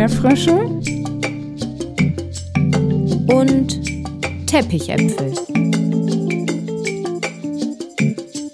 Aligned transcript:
Erdbeerfrösche 0.00 0.54
und 3.34 4.46
Teppichäpfel. 4.46 5.34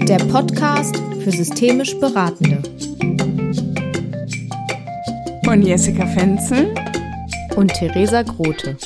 Der 0.08 0.18
Podcast 0.24 0.96
für 1.22 1.30
systemisch 1.30 1.96
Beratende. 2.00 2.60
Von 5.44 5.62
Jessica 5.62 6.04
Fenzel 6.08 6.74
und 7.54 7.72
Theresa 7.74 8.22
Grote. 8.22 8.76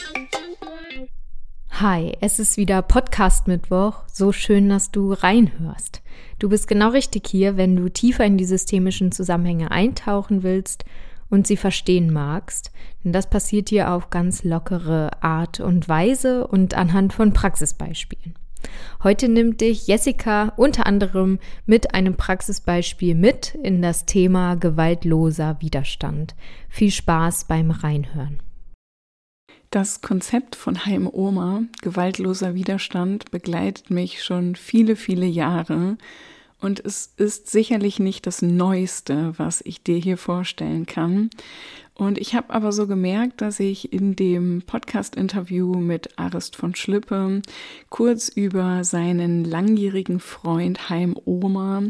Hi, 1.70 2.12
es 2.20 2.38
ist 2.38 2.58
wieder 2.58 2.82
Podcast 2.82 3.48
Mittwoch. 3.48 4.02
So 4.12 4.32
schön, 4.32 4.68
dass 4.68 4.90
du 4.90 5.14
reinhörst. 5.14 6.02
Du 6.38 6.50
bist 6.50 6.68
genau 6.68 6.90
richtig 6.90 7.26
hier, 7.26 7.56
wenn 7.56 7.74
du 7.74 7.88
tiefer 7.88 8.26
in 8.26 8.36
die 8.36 8.44
systemischen 8.44 9.12
Zusammenhänge 9.12 9.70
eintauchen 9.70 10.42
willst 10.42 10.84
und 11.30 11.46
sie 11.46 11.56
verstehen 11.56 12.12
magst. 12.12 12.70
Denn 13.04 13.12
das 13.12 13.30
passiert 13.30 13.70
hier 13.70 13.90
auf 13.92 14.10
ganz 14.10 14.44
lockere 14.44 15.22
Art 15.22 15.60
und 15.60 15.88
Weise 15.88 16.46
und 16.46 16.74
anhand 16.74 17.12
von 17.12 17.32
Praxisbeispielen. 17.32 18.34
Heute 19.02 19.28
nimmt 19.28 19.62
dich 19.62 19.86
Jessica 19.86 20.52
unter 20.56 20.86
anderem 20.86 21.38
mit 21.64 21.94
einem 21.94 22.16
Praxisbeispiel 22.16 23.14
mit 23.14 23.54
in 23.54 23.80
das 23.80 24.04
Thema 24.04 24.56
gewaltloser 24.56 25.56
Widerstand. 25.60 26.34
Viel 26.68 26.90
Spaß 26.90 27.44
beim 27.44 27.70
Reinhören. 27.70 28.40
Das 29.70 30.00
Konzept 30.00 30.56
von 30.56 30.84
Heim 30.84 31.08
Oma, 31.10 31.62
gewaltloser 31.80 32.54
Widerstand, 32.54 33.30
begleitet 33.30 33.88
mich 33.88 34.22
schon 34.22 34.56
viele, 34.56 34.96
viele 34.96 35.26
Jahre 35.26 35.96
und 36.60 36.84
es 36.84 37.12
ist 37.16 37.50
sicherlich 37.50 37.98
nicht 37.98 38.26
das 38.26 38.42
Neueste, 38.42 39.34
was 39.36 39.60
ich 39.64 39.82
dir 39.82 39.96
hier 39.96 40.16
vorstellen 40.16 40.86
kann. 40.86 41.30
Und 41.94 42.16
ich 42.16 42.34
habe 42.34 42.50
aber 42.50 42.72
so 42.72 42.86
gemerkt, 42.86 43.42
dass 43.42 43.60
ich 43.60 43.92
in 43.92 44.16
dem 44.16 44.62
Podcast-Interview 44.62 45.74
mit 45.74 46.18
Arist 46.18 46.56
von 46.56 46.74
Schlippe 46.74 47.42
kurz 47.90 48.28
über 48.28 48.84
seinen 48.84 49.44
langjährigen 49.44 50.18
Freund 50.18 50.88
Heim 50.88 51.14
Oma 51.24 51.82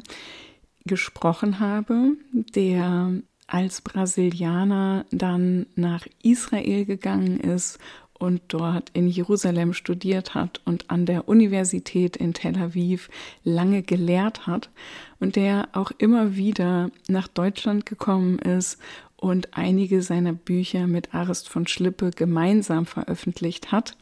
gesprochen 0.84 1.60
habe, 1.60 2.16
der 2.32 3.12
als 3.46 3.80
Brasilianer 3.82 5.04
dann 5.10 5.66
nach 5.74 6.06
Israel 6.22 6.84
gegangen 6.84 7.38
ist 7.38 7.78
und 8.20 8.42
dort 8.48 8.90
in 8.92 9.08
Jerusalem 9.08 9.72
studiert 9.72 10.34
hat 10.34 10.60
und 10.64 10.90
an 10.90 11.06
der 11.06 11.26
Universität 11.28 12.16
in 12.16 12.34
Tel 12.34 12.56
Aviv 12.56 13.08
lange 13.42 13.82
gelehrt 13.82 14.46
hat 14.46 14.70
und 15.18 15.34
der 15.34 15.70
auch 15.72 15.90
immer 15.98 16.36
wieder 16.36 16.90
nach 17.08 17.26
Deutschland 17.26 17.86
gekommen 17.86 18.38
ist 18.38 18.78
und 19.16 19.56
einige 19.56 20.02
seiner 20.02 20.34
Bücher 20.34 20.86
mit 20.86 21.14
Arist 21.14 21.48
von 21.48 21.66
Schlippe 21.66 22.10
gemeinsam 22.10 22.86
veröffentlicht 22.86 23.72
hat, 23.72 23.96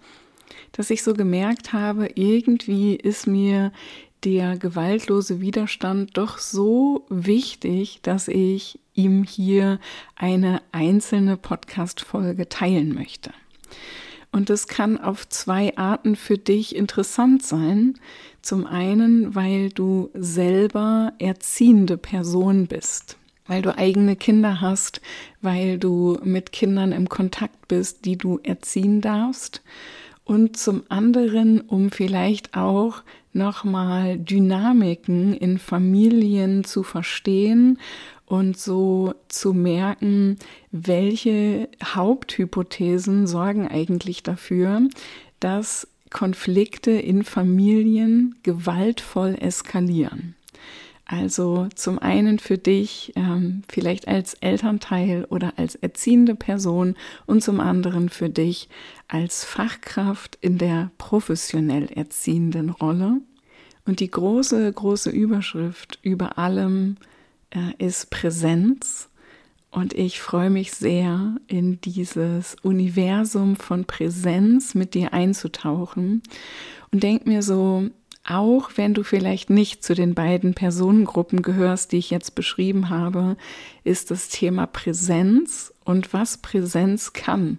dass 0.72 0.90
ich 0.90 1.02
so 1.02 1.14
gemerkt 1.14 1.72
habe, 1.72 2.10
irgendwie 2.14 2.96
ist 2.96 3.26
mir 3.26 3.72
der 4.24 4.56
gewaltlose 4.58 5.40
Widerstand 5.40 6.16
doch 6.16 6.38
so 6.38 7.06
wichtig, 7.08 8.00
dass 8.02 8.26
ich 8.26 8.80
ihm 8.94 9.22
hier 9.22 9.78
eine 10.16 10.60
einzelne 10.72 11.36
Podcast-Folge 11.36 12.48
teilen 12.48 12.94
möchte. 12.94 13.30
Und 14.30 14.50
das 14.50 14.68
kann 14.68 14.98
auf 14.98 15.28
zwei 15.28 15.76
Arten 15.76 16.16
für 16.16 16.38
dich 16.38 16.76
interessant 16.76 17.42
sein. 17.42 17.94
Zum 18.42 18.66
einen, 18.66 19.34
weil 19.34 19.70
du 19.70 20.10
selber 20.14 21.12
erziehende 21.18 21.96
Person 21.96 22.66
bist, 22.66 23.16
weil 23.46 23.62
du 23.62 23.76
eigene 23.76 24.16
Kinder 24.16 24.60
hast, 24.60 25.00
weil 25.40 25.78
du 25.78 26.18
mit 26.22 26.52
Kindern 26.52 26.92
im 26.92 27.08
Kontakt 27.08 27.68
bist, 27.68 28.04
die 28.04 28.16
du 28.16 28.38
erziehen 28.42 29.00
darfst. 29.00 29.62
Und 30.24 30.58
zum 30.58 30.82
anderen, 30.90 31.62
um 31.62 31.90
vielleicht 31.90 32.54
auch 32.54 33.02
nochmal 33.32 34.18
Dynamiken 34.18 35.32
in 35.32 35.58
Familien 35.58 36.64
zu 36.64 36.82
verstehen 36.82 37.78
und 38.28 38.58
so 38.58 39.14
zu 39.28 39.54
merken, 39.54 40.36
welche 40.70 41.68
Haupthypothesen 41.82 43.26
sorgen 43.26 43.66
eigentlich 43.66 44.22
dafür, 44.22 44.82
dass 45.40 45.88
Konflikte 46.10 46.90
in 46.90 47.24
Familien 47.24 48.36
gewaltvoll 48.42 49.36
eskalieren. 49.40 50.34
Also 51.06 51.68
zum 51.74 51.98
einen 51.98 52.38
für 52.38 52.58
dich 52.58 53.14
ähm, 53.16 53.62
vielleicht 53.66 54.06
als 54.08 54.34
Elternteil 54.34 55.24
oder 55.30 55.54
als 55.56 55.74
erziehende 55.74 56.34
Person 56.34 56.96
und 57.24 57.42
zum 57.42 57.60
anderen 57.60 58.10
für 58.10 58.28
dich 58.28 58.68
als 59.08 59.42
Fachkraft 59.42 60.36
in 60.42 60.58
der 60.58 60.90
professionell 60.98 61.86
erziehenden 61.86 62.68
Rolle. 62.68 63.22
Und 63.86 64.00
die 64.00 64.10
große, 64.10 64.70
große 64.70 65.08
Überschrift 65.08 65.98
über 66.02 66.36
allem 66.36 66.96
ist 67.78 68.10
Präsenz. 68.10 69.08
Und 69.70 69.92
ich 69.92 70.20
freue 70.20 70.50
mich 70.50 70.72
sehr, 70.72 71.36
in 71.46 71.80
dieses 71.80 72.56
Universum 72.62 73.56
von 73.56 73.84
Präsenz 73.84 74.74
mit 74.74 74.94
dir 74.94 75.12
einzutauchen. 75.12 76.22
Und 76.90 77.02
denk 77.02 77.26
mir 77.26 77.42
so, 77.42 77.90
auch 78.24 78.70
wenn 78.76 78.94
du 78.94 79.02
vielleicht 79.02 79.50
nicht 79.50 79.84
zu 79.84 79.94
den 79.94 80.14
beiden 80.14 80.54
Personengruppen 80.54 81.42
gehörst, 81.42 81.92
die 81.92 81.98
ich 81.98 82.10
jetzt 82.10 82.34
beschrieben 82.34 82.88
habe, 82.88 83.36
ist 83.84 84.10
das 84.10 84.28
Thema 84.28 84.66
Präsenz 84.66 85.72
und 85.84 86.12
was 86.12 86.38
Präsenz 86.38 87.12
kann 87.12 87.58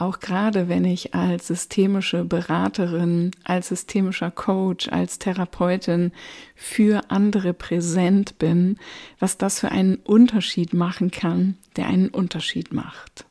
auch 0.00 0.20
gerade 0.20 0.68
wenn 0.68 0.84
ich 0.84 1.14
als 1.14 1.48
systemische 1.48 2.24
Beraterin, 2.24 3.32
als 3.42 3.68
systemischer 3.68 4.30
Coach, 4.30 4.88
als 4.88 5.18
Therapeutin 5.18 6.12
für 6.54 7.10
andere 7.10 7.52
präsent 7.52 8.38
bin, 8.38 8.78
was 9.18 9.38
das 9.38 9.58
für 9.60 9.72
einen 9.72 9.96
Unterschied 9.96 10.72
machen 10.72 11.10
kann, 11.10 11.56
der 11.76 11.88
einen 11.88 12.10
Unterschied 12.10 12.72
macht. 12.72 13.26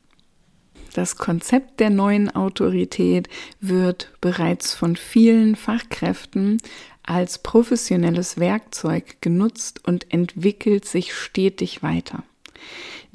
Das 0.94 1.16
Konzept 1.16 1.80
der 1.80 1.90
neuen 1.90 2.36
Autorität 2.36 3.30
wird 3.62 4.12
bereits 4.20 4.74
von 4.74 4.96
vielen 4.96 5.56
Fachkräften 5.56 6.58
als 7.04 7.38
professionelles 7.38 8.40
Werkzeug 8.40 9.22
genutzt 9.22 9.88
und 9.88 10.12
entwickelt 10.12 10.84
sich 10.86 11.14
stetig 11.14 11.82
weiter. 11.82 12.24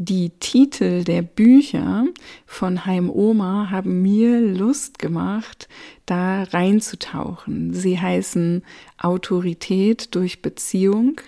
Die 0.04 0.30
Titel 0.30 1.04
der 1.04 1.22
Bücher 1.22 2.06
von 2.44 2.86
Heim 2.86 3.08
Oma 3.08 3.70
haben 3.70 4.02
mir 4.02 4.40
Lust 4.40 4.98
gemacht, 4.98 5.68
da 6.06 6.42
reinzutauchen. 6.42 7.72
Sie 7.72 8.00
heißen 8.00 8.64
Autorität 8.98 10.12
durch 10.16 10.42
Beziehung, 10.42 11.20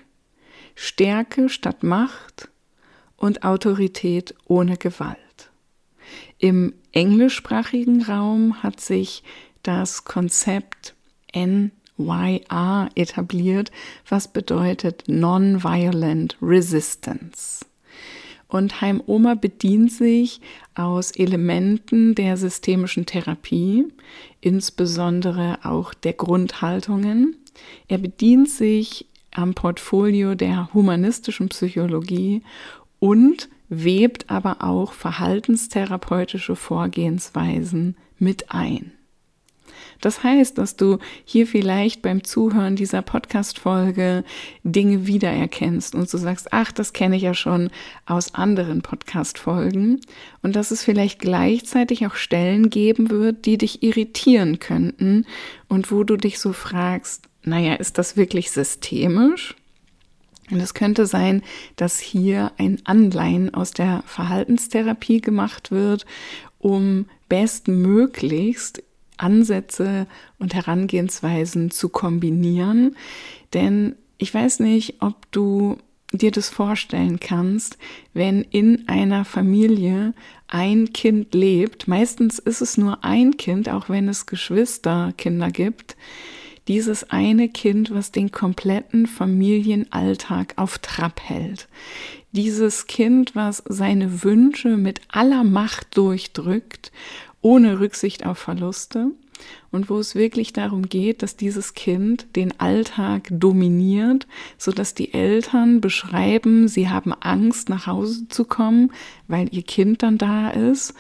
Stärke 0.75 1.49
statt 1.49 1.85
Macht 1.85 2.49
und 3.17 3.45
Autorität 3.45 4.35
ohne 4.49 4.77
Gewalt. 4.77 5.19
Im 6.39 6.75
englischsprachigen 6.91 8.03
Raum 8.03 8.61
hat 8.65 8.81
sich 8.81 9.23
das 9.63 10.03
Konzept 10.03 10.97
NYR 11.33 12.89
etabliert, 12.97 13.71
was 14.09 14.27
bedeutet 14.27 15.05
Nonviolent 15.07 16.37
Resistance. 16.43 17.65
Und 18.49 18.81
Heim 18.81 19.03
Oma 19.07 19.35
bedient 19.35 19.93
sich 19.93 20.41
aus 20.75 21.11
Elementen 21.13 22.15
der 22.15 22.37
systemischen 22.37 23.07
Therapie, 23.07 23.87
insbesondere 24.41 25.59
auch 25.65 25.95
der 25.95 26.13
Grundhaltungen. 26.13 27.37
Er 27.89 27.99
bedient 27.99 28.49
sich 28.51 29.07
am 29.33 29.55
Portfolio 29.55 30.35
der 30.35 30.73
humanistischen 30.73 31.49
Psychologie 31.49 32.43
und 33.01 33.49
webt 33.69 34.31
aber 34.31 34.63
auch 34.63 34.93
verhaltenstherapeutische 34.93 36.57
Vorgehensweisen 36.57 37.97
mit 38.19 38.53
ein. 38.53 38.93
Das 40.01 40.23
heißt, 40.23 40.59
dass 40.59 40.77
du 40.77 40.99
hier 41.25 41.47
vielleicht 41.47 42.03
beim 42.03 42.25
Zuhören 42.25 42.77
dieser 42.77 43.03
Podcast-Folge 43.03 44.25
Dinge 44.63 45.07
wiedererkennst 45.07 45.95
und 45.95 46.13
du 46.13 46.19
sagst, 46.19 46.53
ach, 46.53 46.73
das 46.73 46.93
kenne 46.93 47.17
ich 47.17 47.23
ja 47.23 47.35
schon 47.35 47.71
aus 48.07 48.35
anderen 48.35 48.83
Podcast-Folgen 48.83 50.01
und 50.43 50.57
dass 50.57 50.71
es 50.71 50.85
vielleicht 50.85 51.19
gleichzeitig 51.19 52.07
auch 52.07 52.15
Stellen 52.15 52.71
geben 52.71 53.11
wird, 53.11 53.47
die 53.47 53.59
dich 53.59 53.83
irritieren 53.83 54.59
könnten 54.59 55.27
und 55.69 55.91
wo 55.91 56.05
du 56.05 56.17
dich 56.17 56.39
so 56.39 56.53
fragst, 56.53 57.29
naja, 57.43 57.75
ist 57.75 57.99
das 57.99 58.17
wirklich 58.17 58.51
systemisch? 58.51 59.55
Und 60.51 60.61
es 60.61 60.75
könnte 60.75 61.07
sein, 61.07 61.43
dass 61.77 61.99
hier 61.99 62.53
ein 62.59 62.81
Anleihen 62.85 63.55
aus 63.55 63.71
der 63.71 64.03
Verhaltenstherapie 64.07 65.21
gemacht 65.21 65.71
wird, 65.71 66.05
um 66.59 67.07
bestmöglichst 67.29 68.83
Ansätze 69.17 70.07
und 70.39 70.55
Herangehensweisen 70.55 71.71
zu 71.71 71.89
kombinieren. 71.89 72.97
Denn 73.53 73.97
ich 74.19 74.33
weiß 74.33 74.61
nicht, 74.61 75.03
ob 75.03 75.31
du 75.33 75.79
dir 76.13 76.31
das 76.31 76.49
vorstellen 76.49 77.19
kannst, 77.19 77.79
wenn 78.13 78.43
in 78.43 78.89
einer 78.89 79.25
Familie 79.25 80.15
ein 80.47 80.93
Kind 80.93 81.35
lebt, 81.35 81.89
meistens 81.89 82.39
ist 82.39 82.61
es 82.61 82.77
nur 82.77 83.05
ein 83.05 83.37
Kind, 83.37 83.69
auch 83.69 83.89
wenn 83.89 84.09
es 84.09 84.27
Geschwisterkinder 84.27 85.51
gibt, 85.51 85.97
dieses 86.69 87.11
eine 87.11 87.49
Kind, 87.49 87.93
was 87.93 88.13
den 88.13 88.31
kompletten 88.31 89.07
Familienalltag 89.07 90.55
auf 90.57 90.79
Trab 90.79 91.21
hält. 91.21 91.69
Dieses 92.33 92.87
Kind, 92.87 93.37
was 93.37 93.63
seine 93.69 94.25
Wünsche 94.25 94.77
mit 94.77 95.01
aller 95.09 95.45
Macht 95.45 95.97
durchdrückt, 95.97 96.91
ohne 97.43 97.79
Rücksicht 97.81 98.25
auf 98.27 98.39
Verluste 98.39 99.11
und 99.71 99.91
wo 99.91 99.99
es 99.99 100.15
wirklich 100.15 100.53
darum 100.53 100.89
geht, 100.89 101.23
dass 101.23 101.37
dieses 101.37 101.75
Kind 101.75 102.27
den 102.37 102.59
Alltag 102.59 103.29
dominiert, 103.31 104.27
so 104.57 104.73
dass 104.73 104.95
die 104.95 105.13
Eltern 105.13 105.81
beschreiben, 105.81 106.69
sie 106.69 106.89
haben 106.89 107.13
Angst 107.13 107.69
nach 107.69 107.87
Hause 107.87 108.29
zu 108.29 108.45
kommen, 108.45 108.93
weil 109.29 109.49
ihr 109.55 109.63
Kind 109.63 110.03
dann 110.03 110.19
da 110.19 110.51
ist. 110.51 110.95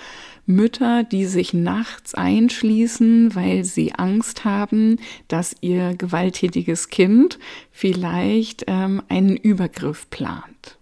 Mütter, 0.46 1.04
die 1.04 1.26
sich 1.26 1.54
nachts 1.54 2.14
einschließen, 2.14 3.34
weil 3.34 3.64
sie 3.64 3.94
Angst 3.94 4.44
haben, 4.44 4.98
dass 5.28 5.56
ihr 5.60 5.94
gewalttätiges 5.94 6.88
Kind 6.88 7.38
vielleicht 7.70 8.64
ähm, 8.66 9.02
einen 9.08 9.36
Übergriff 9.36 10.08
plant. 10.10 10.78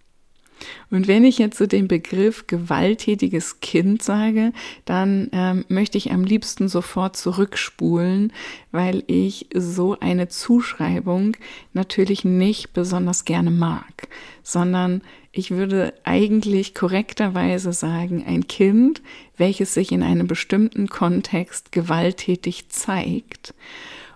Und 0.91 1.09
wenn 1.09 1.25
ich 1.25 1.38
jetzt 1.38 1.59
so 1.59 1.67
den 1.67 1.88
Begriff 1.88 2.47
gewalttätiges 2.47 3.61
Kind 3.61 4.03
sage, 4.03 4.53
dann 4.85 5.29
ähm, 5.32 5.65
möchte 5.69 5.99
ich 5.99 6.12
am 6.12 6.25
liebsten 6.25 6.69
sofort 6.69 7.17
zurückspulen, 7.17 8.32
weil 8.70 9.03
ich 9.06 9.49
so 9.55 9.99
eine 9.99 10.29
Zuschreibung 10.29 11.37
natürlich 11.73 12.25
nicht 12.25 12.73
besonders 12.73 13.25
gerne 13.25 13.50
mag, 13.50 14.08
sondern 14.43 15.03
ich 15.32 15.50
würde 15.50 15.94
eigentlich 16.05 16.75
korrekterweise 16.75 17.73
sagen, 17.73 18.23
ein 18.26 18.46
Kind, 18.46 19.00
welches 19.38 19.73
sich 19.73 19.90
in 19.90 20.02
einem 20.02 20.26
bestimmten 20.26 20.88
Kontext 20.88 21.73
gewalttätig 21.73 22.69
zeigt. 22.69 23.55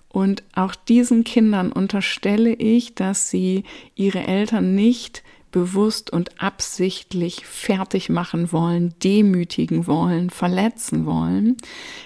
Und 0.08 0.42
auch 0.54 0.74
diesen 0.74 1.24
Kindern 1.24 1.72
unterstelle 1.72 2.52
ich, 2.52 2.94
dass 2.94 3.30
sie 3.30 3.64
ihre 3.94 4.26
Eltern 4.26 4.74
nicht 4.74 5.22
bewusst 5.56 6.12
und 6.12 6.42
absichtlich 6.42 7.46
fertig 7.46 8.10
machen 8.10 8.52
wollen, 8.52 8.92
demütigen 9.02 9.86
wollen, 9.86 10.28
verletzen 10.28 11.06
wollen, 11.06 11.56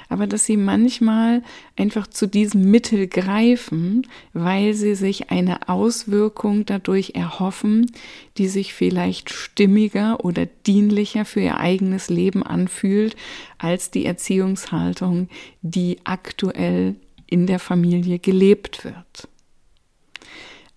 aber 0.08 0.28
dass 0.28 0.46
sie 0.46 0.56
manchmal 0.56 1.42
einfach 1.76 2.06
zu 2.06 2.28
diesem 2.28 2.70
Mittel 2.70 3.08
greifen, 3.08 4.06
weil 4.34 4.74
sie 4.74 4.94
sich 4.94 5.32
eine 5.32 5.68
Auswirkung 5.68 6.64
dadurch 6.64 7.16
erhoffen, 7.16 7.90
die 8.38 8.46
sich 8.46 8.72
vielleicht 8.72 9.30
stimmiger 9.30 10.24
oder 10.24 10.46
dienlicher 10.46 11.24
für 11.24 11.40
ihr 11.40 11.56
eigenes 11.56 12.08
Leben 12.08 12.44
anfühlt, 12.44 13.16
als 13.58 13.90
die 13.90 14.06
Erziehungshaltung, 14.06 15.28
die 15.62 15.98
aktuell 16.04 16.94
in 17.26 17.48
der 17.48 17.58
Familie 17.58 18.20
gelebt 18.20 18.84
wird. 18.84 19.26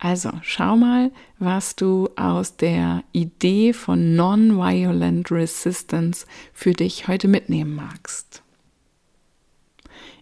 Also 0.04 0.32
schau 0.42 0.76
mal, 0.76 1.12
was 1.40 1.78
du 1.78 2.10
aus 2.18 2.58
der 2.58 3.06
Idee 3.14 3.72
von 3.72 4.18
Non-Violent 4.18 5.32
Resistance 5.32 6.26
für 6.52 6.74
dich 6.74 7.08
heute 7.08 7.30
mitnehmen 7.30 7.74
magst. 7.74 8.44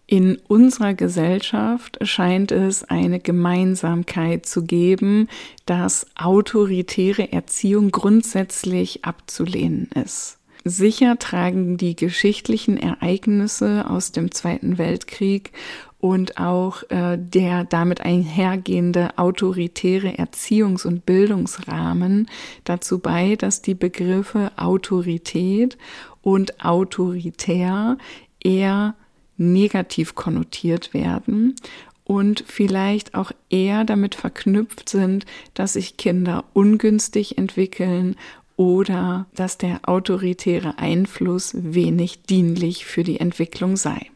In 0.06 0.38
unserer 0.48 0.94
Gesellschaft 0.94 1.98
scheint 2.04 2.51
es 2.51 2.83
eine 2.83 3.19
Gemeinsamkeit 3.19 4.45
zu 4.45 4.66
geben, 4.66 5.28
dass 5.66 6.06
autoritäre 6.16 7.31
Erziehung 7.31 7.89
grundsätzlich 7.89 9.04
abzulehnen 9.04 9.89
ist. 9.95 10.38
Sicher 10.63 11.18
tragen 11.18 11.78
die 11.78 11.95
geschichtlichen 11.95 12.78
Ereignisse 12.78 13.89
aus 13.89 14.12
dem 14.12 14.30
Zweiten 14.30 14.78
Weltkrieg 14.78 15.54
und 16.01 16.39
auch 16.39 16.81
äh, 16.89 17.18
der 17.18 17.63
damit 17.63 18.01
einhergehende 18.01 19.18
autoritäre 19.19 20.18
Erziehungs- 20.18 20.86
und 20.86 21.06
Bildungsrahmen 21.06 22.27
dazu 22.63 22.98
bei, 23.00 23.36
dass 23.36 23.62
die 23.62 23.75
Begriffe 23.75 24.51
Autorität 24.57 25.77
und 26.24 26.65
autoritär 26.65 27.98
eher 28.44 28.95
negativ 29.38 30.15
konnotiert 30.15 30.94
werden 30.95 31.56
und 32.04 32.44
vielleicht 32.47 33.13
auch 33.13 33.31
eher 33.51 33.83
damit 33.83 34.15
verknüpft 34.15 34.89
sind, 34.89 35.25
dass 35.54 35.74
sich 35.74 35.97
Kinder 35.97 36.45
ungünstig 36.54 37.38
entwickeln 37.38 38.15
oder 38.57 39.27
dass 39.36 39.59
der 39.59 39.88
autoritäre 39.88 40.80
Einfluss 40.80 41.54
wenig 41.56 42.24
dienlich 42.24 42.86
für 42.86 43.04
die 43.04 43.19
Entwicklung 43.19 43.77
sei. 43.77 44.07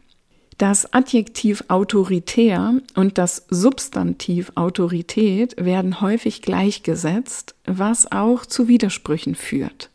Das 0.58 0.90
Adjektiv 0.94 1.64
autoritär 1.68 2.80
und 2.94 3.18
das 3.18 3.44
Substantiv 3.50 4.52
Autorität 4.54 5.54
werden 5.62 6.00
häufig 6.00 6.40
gleichgesetzt, 6.40 7.54
was 7.66 8.10
auch 8.10 8.46
zu 8.46 8.66
Widersprüchen 8.66 9.34
führt. 9.34 9.90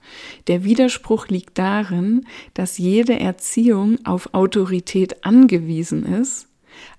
Der 0.47 0.63
Widerspruch 0.63 1.29
liegt 1.29 1.57
darin, 1.57 2.27
dass 2.53 2.77
jede 2.77 3.19
Erziehung 3.19 3.97
auf 4.05 4.35
Autorität 4.35 5.25
angewiesen 5.25 6.05
ist, 6.05 6.47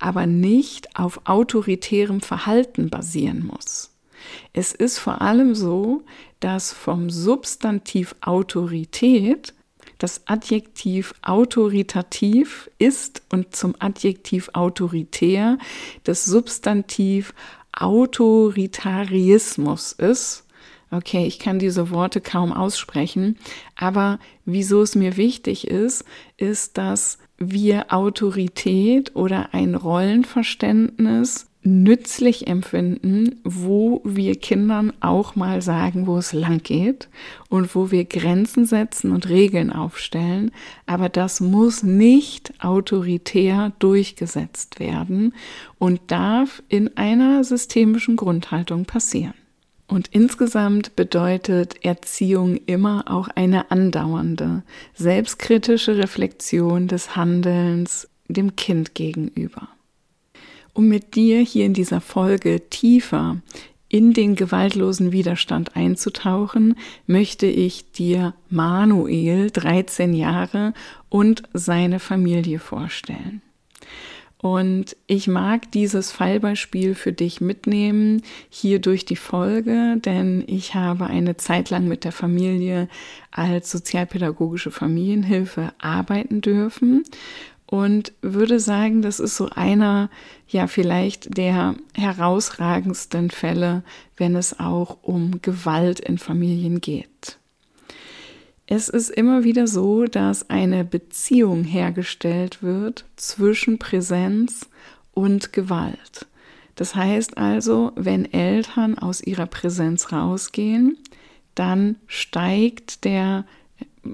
aber 0.01 0.27
nicht 0.27 0.99
auf 0.99 1.21
autoritärem 1.25 2.21
Verhalten 2.21 2.91
basieren 2.91 3.47
muss. 3.47 3.91
Es 4.53 4.73
ist 4.73 4.99
vor 4.99 5.23
allem 5.23 5.55
so, 5.55 6.03
dass 6.41 6.73
vom 6.73 7.11
Substantiv 7.11 8.17
Autorität 8.23 9.55
das 10.03 10.27
Adjektiv 10.27 11.15
autoritativ 11.23 12.69
ist 12.79 13.23
und 13.31 13.55
zum 13.55 13.77
Adjektiv 13.79 14.51
autoritär 14.53 15.59
das 16.03 16.25
Substantiv 16.25 17.33
Autoritarismus 17.73 19.93
ist. 19.93 20.45
Okay, 20.91 21.25
ich 21.27 21.39
kann 21.39 21.61
diese 21.61 21.91
Worte 21.91 22.21
kaum 22.21 22.53
aussprechen, 22.53 23.39
aber 23.77 24.19
wieso 24.45 24.83
es 24.83 24.95
mir 24.95 25.17
wichtig 25.17 25.67
ist, 25.69 26.05
ist, 26.37 26.77
dass 26.77 27.17
wir 27.39 27.95
Autorität 27.95 29.17
oder 29.17 29.55
ein 29.55 29.75
Rollenverständnis 29.75 31.47
nützlich 31.65 32.49
empfinden, 32.49 33.41
wo 33.45 34.01
wir 34.05 34.35
Kindern 34.37 34.93
auch 35.01 35.37
mal 35.37 35.63
sagen, 35.63 36.07
wo 36.07 36.19
es 36.19 36.33
lang 36.33 36.63
geht 36.63 37.09
und 37.49 37.75
wo 37.75 37.91
wir 37.91 38.05
Grenzen 38.05 38.67
setzen 38.67 39.13
und 39.13 39.29
Regeln 39.29 39.73
aufstellen. 39.73 40.51
Aber 40.87 41.09
das 41.09 41.41
muss 41.41 41.83
nicht 41.83 42.53
autoritär 42.63 43.73
durchgesetzt 43.79 44.81
werden 44.81 45.35
und 45.79 46.01
darf 46.09 46.63
in 46.69 46.97
einer 46.97 47.45
systemischen 47.45 48.17
Grundhaltung 48.17 48.85
passieren. 48.85 49.35
Und 49.87 50.09
insgesamt 50.09 50.97
bedeutet 50.97 51.85
Erziehung 51.85 52.57
immer 52.67 53.05
auch 53.11 53.29
eine 53.29 53.71
andauernde, 53.71 54.63
selbstkritische 54.95 55.99
Reflexion 55.99 56.89
des 56.89 57.15
Handelns 57.15 58.09
dem 58.27 58.57
Kind 58.57 58.95
gegenüber. 58.95 59.69
Um 60.75 60.89
mit 60.89 61.15
dir 61.15 61.41
hier 61.41 61.67
in 61.67 61.75
dieser 61.75 62.01
Folge 62.01 62.69
tiefer 62.71 63.39
in 63.89 64.15
den 64.15 64.37
gewaltlosen 64.37 65.13
Widerstand 65.13 65.77
einzutauchen, 65.77 66.77
möchte 67.07 67.47
ich 67.47 67.93
dir 67.93 68.33
Manuel, 68.49 69.51
13 69.51 70.15
Jahre, 70.15 70.73
und 71.11 71.43
seine 71.53 72.01
Familie 72.01 72.59
vorstellen. 72.59 73.43
Und 74.39 74.97
ich 75.07 75.29
mag 75.29 75.71
dieses 75.71 76.11
Fallbeispiel 76.11 76.97
für 76.97 77.13
dich 77.13 77.41
mitnehmen, 77.41 78.23
hier 78.49 78.81
durch 78.81 79.05
die 79.05 79.15
Folge, 79.15 79.99
denn 79.99 80.43
ich 80.49 80.75
habe 80.75 81.07
eine 81.07 81.37
Zeit 81.37 81.71
lang 81.71 81.87
mit 81.87 82.03
der 82.03 82.11
Familie 82.11 82.89
als 83.31 83.71
sozialpädagogische 83.71 84.73
Familienhilfe 84.73 85.73
arbeiten 85.79 86.41
dürfen 86.41 87.05
und 87.73 88.13
würde 88.21 88.61
sagen, 88.61 89.01
das 89.01 89.19
ist 89.19 89.35
so 89.35 89.49
einer, 89.49 90.11
ja, 90.47 90.67
vielleicht 90.67 91.39
der 91.39 91.75
herausragendsten 91.95 93.31
Fälle, 93.31 93.83
wenn 94.19 94.37
es 94.37 94.61
auch 94.61 94.99
um 95.01 95.41
Gewalt 95.41 95.99
in 95.99 96.19
Familien 96.19 96.83
geht. 96.83 97.39
Es 98.67 98.91
ist 98.91 99.09
immer 99.09 99.43
wieder 99.43 99.67
so, 99.67 100.05
dass 100.05 100.51
eine 100.51 100.85
Beziehung 100.85 101.65
hergestellt 101.65 102.63
wird 102.63 103.07
zwischen 103.17 103.79
Präsenz 103.79 104.69
und 105.15 105.55
Gewalt. 105.55 106.27
Das 106.75 106.95
heißt 106.95 107.39
also, 107.39 107.93
wenn 107.95 108.31
Eltern 108.31 108.99
aus 108.99 109.23
ihrer 109.23 109.47
Präsenz 109.47 110.13
rausgehen, 110.13 110.99
dann 111.55 111.97
steigt 112.07 113.05
der 113.05 113.47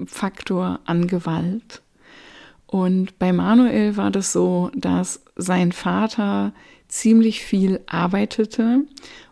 Faktor 0.05 0.79
an 0.85 1.07
Gewalt. 1.07 1.81
Und 2.71 3.17
bei 3.17 3.33
Manuel 3.33 3.97
war 3.97 4.11
das 4.11 4.31
so, 4.31 4.69
dass 4.75 5.23
sein 5.35 5.71
Vater 5.71 6.53
ziemlich 6.87 7.41
viel 7.41 7.79
arbeitete 7.87 8.81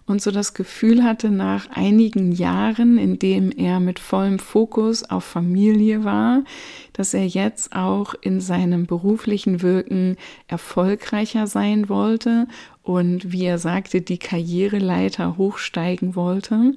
und 0.07 0.23
so 0.23 0.31
das 0.31 0.55
Gefühl 0.55 1.03
hatte, 1.03 1.29
nach 1.29 1.69
einigen 1.69 2.31
Jahren, 2.31 2.97
in 2.97 3.19
dem 3.19 3.51
er 3.51 3.79
mit 3.79 3.99
vollem 3.99 4.39
Fokus 4.39 5.03
auf 5.03 5.23
Familie 5.23 6.03
war, 6.03 6.45
dass 6.93 7.13
er 7.13 7.27
jetzt 7.27 7.75
auch 7.75 8.15
in 8.21 8.41
seinem 8.41 8.87
beruflichen 8.87 9.61
Wirken 9.61 10.17
erfolgreicher 10.47 11.45
sein 11.45 11.89
wollte 11.89 12.47
und, 12.81 13.31
wie 13.31 13.45
er 13.45 13.59
sagte, 13.59 14.01
die 14.01 14.17
Karriereleiter 14.17 15.37
hochsteigen 15.37 16.15
wollte. 16.15 16.73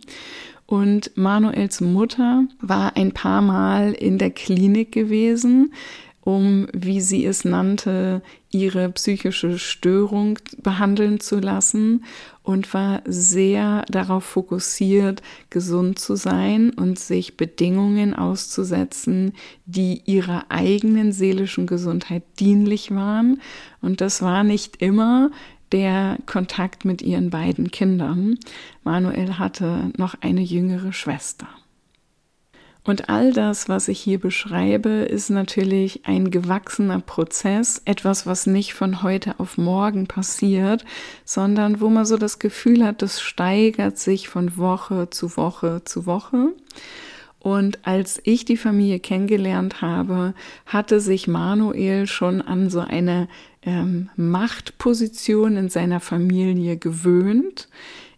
Und 0.66 1.16
Manuels 1.16 1.80
Mutter 1.80 2.44
war 2.60 2.96
ein 2.96 3.12
paar 3.12 3.40
Mal 3.40 3.92
in 3.92 4.18
der 4.18 4.30
Klinik 4.30 4.92
gewesen, 4.92 5.72
um, 6.22 6.66
wie 6.72 7.00
sie 7.00 7.24
es 7.24 7.44
nannte, 7.44 8.22
ihre 8.50 8.90
psychische 8.90 9.58
Störung 9.58 10.38
behandeln 10.62 11.20
zu 11.20 11.38
lassen 11.38 12.04
und 12.42 12.72
war 12.74 13.02
sehr 13.06 13.84
darauf 13.88 14.24
fokussiert, 14.24 15.22
gesund 15.50 15.98
zu 15.98 16.16
sein 16.16 16.70
und 16.70 16.98
sich 16.98 17.36
Bedingungen 17.36 18.14
auszusetzen, 18.14 19.32
die 19.66 20.02
ihrer 20.04 20.46
eigenen 20.50 21.12
seelischen 21.12 21.66
Gesundheit 21.66 22.22
dienlich 22.38 22.90
waren. 22.90 23.40
Und 23.80 24.00
das 24.00 24.20
war 24.20 24.44
nicht 24.44 24.82
immer 24.82 25.30
der 25.72 26.18
Kontakt 26.26 26.84
mit 26.84 27.02
ihren 27.02 27.30
beiden 27.30 27.70
Kindern. 27.70 28.38
Manuel 28.82 29.38
hatte 29.38 29.92
noch 29.96 30.16
eine 30.20 30.42
jüngere 30.42 30.92
Schwester. 30.92 31.46
Und 32.90 33.08
all 33.08 33.32
das, 33.32 33.68
was 33.68 33.86
ich 33.86 34.00
hier 34.00 34.18
beschreibe, 34.18 34.88
ist 34.88 35.30
natürlich 35.30 36.00
ein 36.06 36.32
gewachsener 36.32 36.98
Prozess, 36.98 37.80
etwas, 37.84 38.26
was 38.26 38.48
nicht 38.48 38.74
von 38.74 39.04
heute 39.04 39.38
auf 39.38 39.58
morgen 39.58 40.08
passiert, 40.08 40.84
sondern 41.24 41.80
wo 41.80 41.88
man 41.88 42.04
so 42.04 42.16
das 42.16 42.40
Gefühl 42.40 42.84
hat, 42.84 43.00
das 43.00 43.20
steigert 43.20 43.96
sich 43.96 44.28
von 44.28 44.56
Woche 44.56 45.08
zu 45.08 45.36
Woche 45.36 45.82
zu 45.84 46.04
Woche. 46.04 46.48
Und 47.38 47.78
als 47.86 48.20
ich 48.24 48.44
die 48.44 48.56
Familie 48.56 48.98
kennengelernt 48.98 49.82
habe, 49.82 50.34
hatte 50.66 50.98
sich 50.98 51.28
Manuel 51.28 52.08
schon 52.08 52.42
an 52.42 52.70
so 52.70 52.80
eine 52.80 53.28
ähm, 53.62 54.10
Machtposition 54.16 55.56
in 55.56 55.68
seiner 55.68 56.00
Familie 56.00 56.76
gewöhnt. 56.76 57.68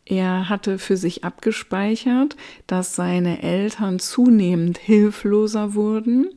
Er 0.05 0.49
hatte 0.49 0.79
für 0.79 0.97
sich 0.97 1.23
abgespeichert, 1.23 2.37
dass 2.67 2.97
seine 2.97 3.43
Eltern 3.43 4.01
zunehmend 4.01 4.79
hilfloser 4.79 5.75
wurden, 5.75 6.29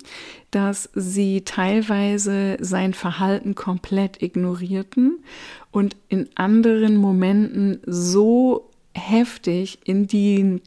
dass 0.51 0.89
sie 0.93 1.41
teilweise 1.41 2.57
sein 2.60 2.93
Verhalten 2.93 3.55
komplett 3.55 4.22
ignorierten 4.22 5.24
und 5.72 5.95
in 6.10 6.29
anderen 6.36 6.98
Momenten 6.98 7.81
so 7.86 8.69
heftig 8.93 9.79
in 9.86 10.07
die 10.07 10.62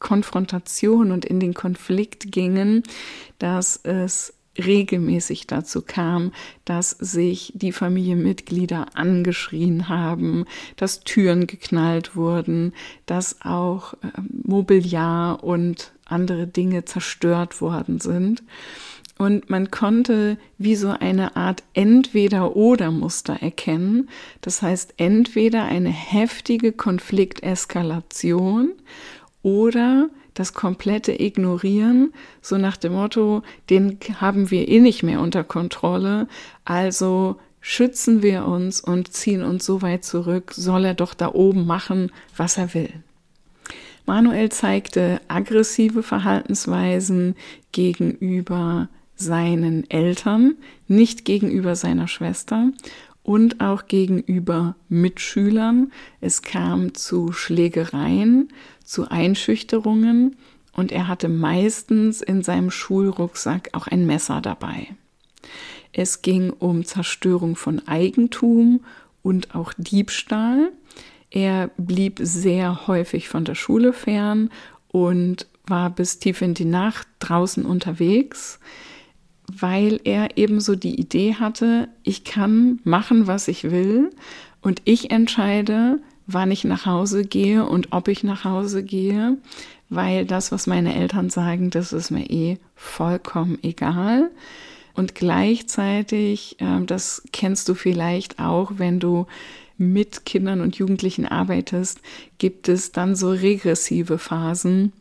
Konfrontation 0.00 1.12
und 1.12 1.24
in 1.24 1.38
den 1.40 1.54
Konflikt 1.54 2.32
gingen, 2.32 2.82
dass 3.38 3.76
es 3.84 4.34
regelmäßig 4.58 5.46
dazu 5.46 5.82
kam, 5.82 6.32
dass 6.64 6.90
sich 6.90 7.52
die 7.54 7.72
Familienmitglieder 7.72 8.86
angeschrien 8.94 9.88
haben, 9.88 10.44
dass 10.76 11.00
Türen 11.00 11.46
geknallt 11.46 12.16
wurden, 12.16 12.72
dass 13.06 13.42
auch 13.42 13.94
äh, 13.94 14.08
Mobiliar 14.42 15.44
und 15.44 15.92
andere 16.04 16.46
Dinge 16.46 16.84
zerstört 16.84 17.60
worden 17.60 18.00
sind. 18.00 18.42
Und 19.20 19.50
man 19.50 19.70
konnte 19.70 20.38
wie 20.56 20.76
so 20.76 20.88
eine 20.88 21.36
Art 21.36 21.62
Entweder-Oder-Muster 21.74 23.34
erkennen. 23.34 24.08
Das 24.40 24.62
heißt, 24.62 24.94
entweder 24.96 25.66
eine 25.66 25.90
heftige 25.90 26.72
Konflikteskalation 26.72 28.72
oder 29.42 30.08
das 30.40 30.54
komplette 30.54 31.12
Ignorieren, 31.12 32.14
so 32.40 32.56
nach 32.56 32.78
dem 32.78 32.94
Motto, 32.94 33.42
den 33.68 33.98
haben 34.22 34.50
wir 34.50 34.68
eh 34.68 34.80
nicht 34.80 35.02
mehr 35.02 35.20
unter 35.20 35.44
Kontrolle, 35.44 36.28
also 36.64 37.36
schützen 37.60 38.22
wir 38.22 38.46
uns 38.46 38.80
und 38.80 39.12
ziehen 39.12 39.42
uns 39.42 39.66
so 39.66 39.82
weit 39.82 40.02
zurück, 40.02 40.52
soll 40.54 40.86
er 40.86 40.94
doch 40.94 41.12
da 41.12 41.34
oben 41.34 41.66
machen, 41.66 42.10
was 42.38 42.56
er 42.56 42.72
will. 42.72 42.90
Manuel 44.06 44.48
zeigte 44.48 45.20
aggressive 45.28 46.02
Verhaltensweisen 46.02 47.36
gegenüber 47.72 48.88
seinen 49.16 49.88
Eltern, 49.90 50.54
nicht 50.88 51.26
gegenüber 51.26 51.76
seiner 51.76 52.08
Schwester 52.08 52.72
und 53.22 53.60
auch 53.60 53.88
gegenüber 53.88 54.74
Mitschülern. 54.88 55.92
Es 56.22 56.40
kam 56.40 56.94
zu 56.94 57.30
Schlägereien, 57.32 58.48
zu 58.90 59.08
Einschüchterungen 59.08 60.36
und 60.72 60.90
er 60.90 61.06
hatte 61.06 61.28
meistens 61.28 62.22
in 62.22 62.42
seinem 62.42 62.72
Schulrucksack 62.72 63.70
auch 63.72 63.86
ein 63.86 64.04
Messer 64.04 64.40
dabei. 64.40 64.88
Es 65.92 66.22
ging 66.22 66.50
um 66.50 66.84
Zerstörung 66.84 67.54
von 67.54 67.86
Eigentum 67.86 68.80
und 69.22 69.54
auch 69.54 69.72
Diebstahl. 69.76 70.72
Er 71.30 71.70
blieb 71.76 72.18
sehr 72.20 72.88
häufig 72.88 73.28
von 73.28 73.44
der 73.44 73.54
Schule 73.54 73.92
fern 73.92 74.50
und 74.88 75.46
war 75.68 75.90
bis 75.90 76.18
tief 76.18 76.42
in 76.42 76.54
die 76.54 76.64
Nacht 76.64 77.06
draußen 77.20 77.64
unterwegs, 77.64 78.58
weil 79.46 80.00
er 80.02 80.36
ebenso 80.36 80.74
die 80.74 80.98
Idee 80.98 81.36
hatte, 81.36 81.88
ich 82.02 82.24
kann 82.24 82.80
machen, 82.82 83.28
was 83.28 83.46
ich 83.46 83.70
will 83.70 84.10
und 84.62 84.82
ich 84.84 85.12
entscheide, 85.12 86.00
wann 86.32 86.50
ich 86.50 86.64
nach 86.64 86.86
Hause 86.86 87.24
gehe 87.24 87.66
und 87.66 87.88
ob 87.92 88.08
ich 88.08 88.24
nach 88.24 88.44
Hause 88.44 88.82
gehe, 88.82 89.36
weil 89.88 90.24
das, 90.24 90.52
was 90.52 90.66
meine 90.66 90.94
Eltern 90.94 91.30
sagen, 91.30 91.70
das 91.70 91.92
ist 91.92 92.10
mir 92.10 92.28
eh 92.30 92.58
vollkommen 92.74 93.58
egal. 93.62 94.30
Und 94.94 95.14
gleichzeitig, 95.14 96.56
äh, 96.60 96.84
das 96.84 97.22
kennst 97.32 97.68
du 97.68 97.74
vielleicht 97.74 98.38
auch, 98.38 98.72
wenn 98.76 99.00
du 99.00 99.26
mit 99.78 100.26
Kindern 100.26 100.60
und 100.60 100.76
Jugendlichen 100.76 101.26
arbeitest, 101.26 102.00
gibt 102.38 102.68
es 102.68 102.92
dann 102.92 103.16
so 103.16 103.30
regressive 103.30 104.18
Phasen, 104.18 104.92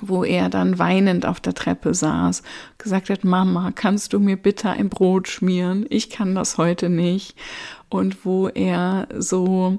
wo 0.00 0.24
er 0.24 0.48
dann 0.48 0.78
weinend 0.78 1.26
auf 1.26 1.38
der 1.38 1.54
Treppe 1.54 1.94
saß, 1.94 2.42
gesagt 2.78 3.10
hat, 3.10 3.24
Mama, 3.24 3.72
kannst 3.74 4.12
du 4.12 4.20
mir 4.20 4.36
bitte 4.36 4.70
ein 4.70 4.88
Brot 4.88 5.28
schmieren? 5.28 5.86
Ich 5.90 6.10
kann 6.10 6.34
das 6.34 6.58
heute 6.58 6.88
nicht. 6.88 7.36
Und 7.88 8.24
wo 8.24 8.48
er 8.48 9.06
so 9.18 9.78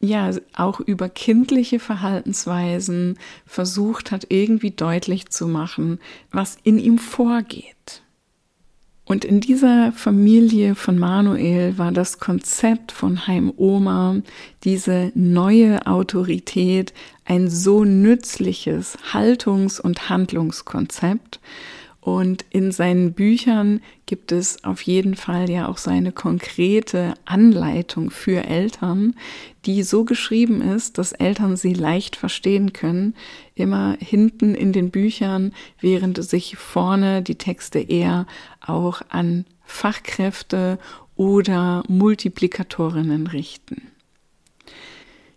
ja, 0.00 0.30
auch 0.54 0.80
über 0.80 1.08
kindliche 1.08 1.78
Verhaltensweisen 1.78 3.18
versucht 3.44 4.10
hat, 4.10 4.26
irgendwie 4.30 4.70
deutlich 4.70 5.28
zu 5.28 5.46
machen, 5.46 5.98
was 6.30 6.56
in 6.62 6.78
ihm 6.78 6.98
vorgeht. 6.98 8.02
Und 9.04 9.24
in 9.24 9.40
dieser 9.40 9.90
Familie 9.90 10.76
von 10.76 10.96
Manuel 10.96 11.76
war 11.78 11.90
das 11.90 12.20
Konzept 12.20 12.92
von 12.92 13.26
Heim 13.26 13.52
Oma, 13.56 14.22
diese 14.62 15.10
neue 15.16 15.84
Autorität, 15.86 16.94
ein 17.24 17.50
so 17.50 17.84
nützliches 17.84 18.96
Haltungs- 19.12 19.80
und 19.80 20.08
Handlungskonzept, 20.08 21.40
und 22.00 22.46
in 22.48 22.72
seinen 22.72 23.12
Büchern 23.12 23.80
gibt 24.06 24.32
es 24.32 24.64
auf 24.64 24.80
jeden 24.82 25.16
Fall 25.16 25.50
ja 25.50 25.68
auch 25.68 25.76
seine 25.76 26.12
konkrete 26.12 27.14
Anleitung 27.26 28.10
für 28.10 28.44
Eltern, 28.44 29.14
die 29.66 29.82
so 29.82 30.04
geschrieben 30.04 30.62
ist, 30.62 30.96
dass 30.96 31.12
Eltern 31.12 31.56
sie 31.56 31.74
leicht 31.74 32.16
verstehen 32.16 32.72
können. 32.72 33.14
Immer 33.54 33.96
hinten 34.00 34.54
in 34.54 34.72
den 34.72 34.90
Büchern, 34.90 35.52
während 35.78 36.24
sich 36.24 36.56
vorne 36.56 37.20
die 37.22 37.36
Texte 37.36 37.78
eher 37.78 38.26
auch 38.66 39.02
an 39.10 39.44
Fachkräfte 39.62 40.78
oder 41.16 41.82
Multiplikatorinnen 41.86 43.26
richten. 43.26 43.89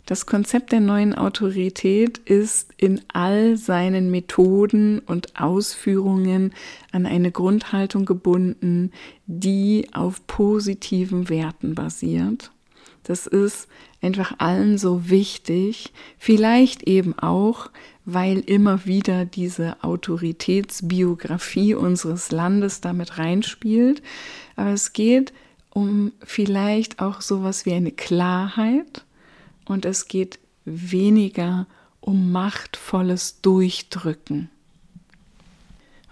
Das 0.05 0.25
Konzept 0.25 0.73
der 0.73 0.81
neuen 0.81 1.15
Autorität 1.15 2.17
ist 2.17 2.71
in 2.75 2.99
all 3.13 3.55
seinen 3.55 4.11
Methoden 4.11 4.99
und 4.99 5.39
Ausführungen 5.39 6.53
an 6.91 7.05
eine 7.05 7.31
Grundhaltung 7.31 8.05
gebunden, 8.05 8.91
die 9.27 9.87
auf 9.93 10.27
positiven 10.27 11.29
Werten 11.29 11.73
basiert. 11.73 12.51
Das 13.03 13.27
ist 13.27 13.67
einfach 14.01 14.39
allen 14.39 14.77
so 14.77 15.09
wichtig, 15.09 15.93
vielleicht 16.17 16.83
eben 16.83 17.17
auch, 17.17 17.69
weil 18.05 18.39
immer 18.39 18.85
wieder 18.85 19.23
diese 19.23 19.81
Autoritätsbiografie 19.83 21.75
unseres 21.75 22.31
Landes 22.31 22.81
damit 22.81 23.17
reinspielt. 23.17 24.01
Aber 24.57 24.71
es 24.71 24.91
geht 24.91 25.31
um 25.69 26.11
vielleicht 26.21 26.99
auch 26.99 27.21
sowas 27.21 27.65
wie 27.65 27.73
eine 27.73 27.91
Klarheit, 27.91 29.05
und 29.65 29.85
es 29.85 30.07
geht 30.07 30.39
weniger 30.65 31.67
um 31.99 32.31
machtvolles 32.31 33.41
Durchdrücken. 33.41 34.49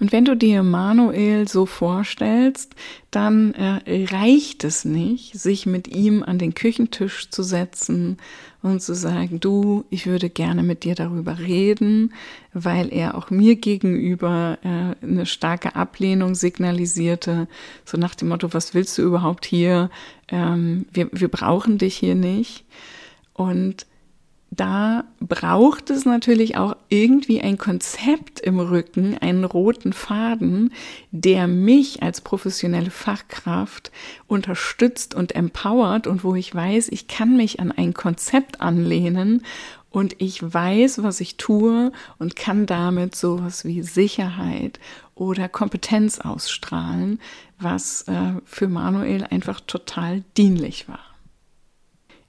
Und 0.02 0.12
wenn 0.12 0.26
du 0.26 0.36
dir 0.36 0.64
Manuel 0.64 1.48
so 1.48 1.68
vorstellst, 1.68 2.74
dann 3.12 3.54
äh, 3.54 4.08
reicht 4.10 4.64
es 4.64 4.84
nicht, 4.84 5.40
sich 5.40 5.68
mit 5.68 5.88
ihm 5.88 6.24
an 6.24 6.40
den 6.40 6.56
Küchentisch 6.56 7.30
zu 7.30 7.44
setzen 7.44 8.18
und 8.64 8.82
zu 8.82 8.96
sagen, 8.96 9.40
du, 9.40 9.86
ich 9.92 10.08
würde 10.08 10.32
gerne 10.32 10.64
mit 10.64 10.86
dir 10.86 10.96
darüber 10.96 11.38
reden, 11.38 12.14
weil 12.52 12.92
er 12.92 13.14
auch 13.14 13.30
mir 13.30 13.58
gegenüber 13.58 14.58
äh, 14.64 15.06
eine 15.06 15.28
starke 15.28 15.76
Ablehnung 15.76 16.34
signalisierte, 16.34 17.48
so 17.86 17.96
nach 17.98 18.16
dem 18.16 18.30
Motto, 18.30 18.52
was 18.56 18.74
willst 18.74 18.98
du 18.98 19.04
überhaupt 19.04 19.46
hier? 19.46 19.92
Ähm, 20.30 20.88
wir, 20.92 21.10
wir 21.12 21.28
brauchen 21.28 21.78
dich 21.78 21.96
hier 21.96 22.16
nicht. 22.16 22.66
Und 23.42 23.88
da 24.52 25.06
braucht 25.20 25.90
es 25.90 26.06
natürlich 26.06 26.58
auch 26.58 26.76
irgendwie 26.90 27.42
ein 27.42 27.58
Konzept 27.58 28.40
im 28.40 28.60
Rücken, 28.60 29.18
einen 29.18 29.46
roten 29.46 29.94
Faden, 29.94 30.72
der 31.10 31.48
mich 31.48 32.04
als 32.04 32.22
professionelle 32.22 32.92
Fachkraft 32.92 33.92
unterstützt 34.28 35.16
und 35.16 35.34
empowert 35.34 36.06
und 36.06 36.24
wo 36.24 36.36
ich 36.36 36.54
weiß, 36.54 36.90
ich 36.90 37.08
kann 37.08 37.36
mich 37.36 37.60
an 37.60 37.72
ein 37.72 37.96
Konzept 37.96 38.62
anlehnen 38.62 39.44
und 39.90 40.18
ich 40.20 40.44
weiß, 40.44 41.02
was 41.02 41.20
ich 41.20 41.38
tue 41.38 41.92
und 42.20 42.36
kann 42.36 42.68
damit 42.68 43.16
sowas 43.16 43.66
wie 43.66 43.82
Sicherheit 43.82 44.80
oder 45.16 45.50
Kompetenz 45.50 46.20
ausstrahlen, 46.20 47.20
was 47.58 48.04
äh, 48.04 48.34
für 48.46 48.68
Manuel 48.68 49.24
einfach 49.24 49.62
total 49.62 50.24
dienlich 50.38 50.88
war. 50.88 51.11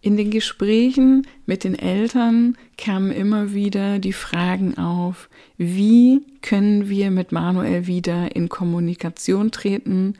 In 0.05 0.17
den 0.17 0.33
Gesprächen 0.33 1.29
mit 1.47 1.63
den 1.63 1.79
Eltern 1.79 2.59
kamen 2.77 3.13
immer 3.13 3.55
wieder 3.55 4.01
die 4.01 4.13
Fragen 4.13 4.77
auf, 4.77 5.29
wie 5.59 6.23
können 6.43 6.89
wir 6.89 7.13
mit 7.13 7.31
Manuel 7.31 7.87
wieder 7.87 8.35
in 8.35 8.49
Kommunikation 8.49 9.53
treten? 9.53 10.15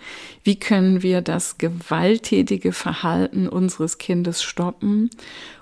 Wie 0.45 0.55
können 0.55 1.03
wir 1.03 1.21
das 1.21 1.59
gewalttätige 1.59 2.73
Verhalten 2.73 3.49
unseres 3.49 3.99
Kindes 3.99 4.45
stoppen? 4.45 5.11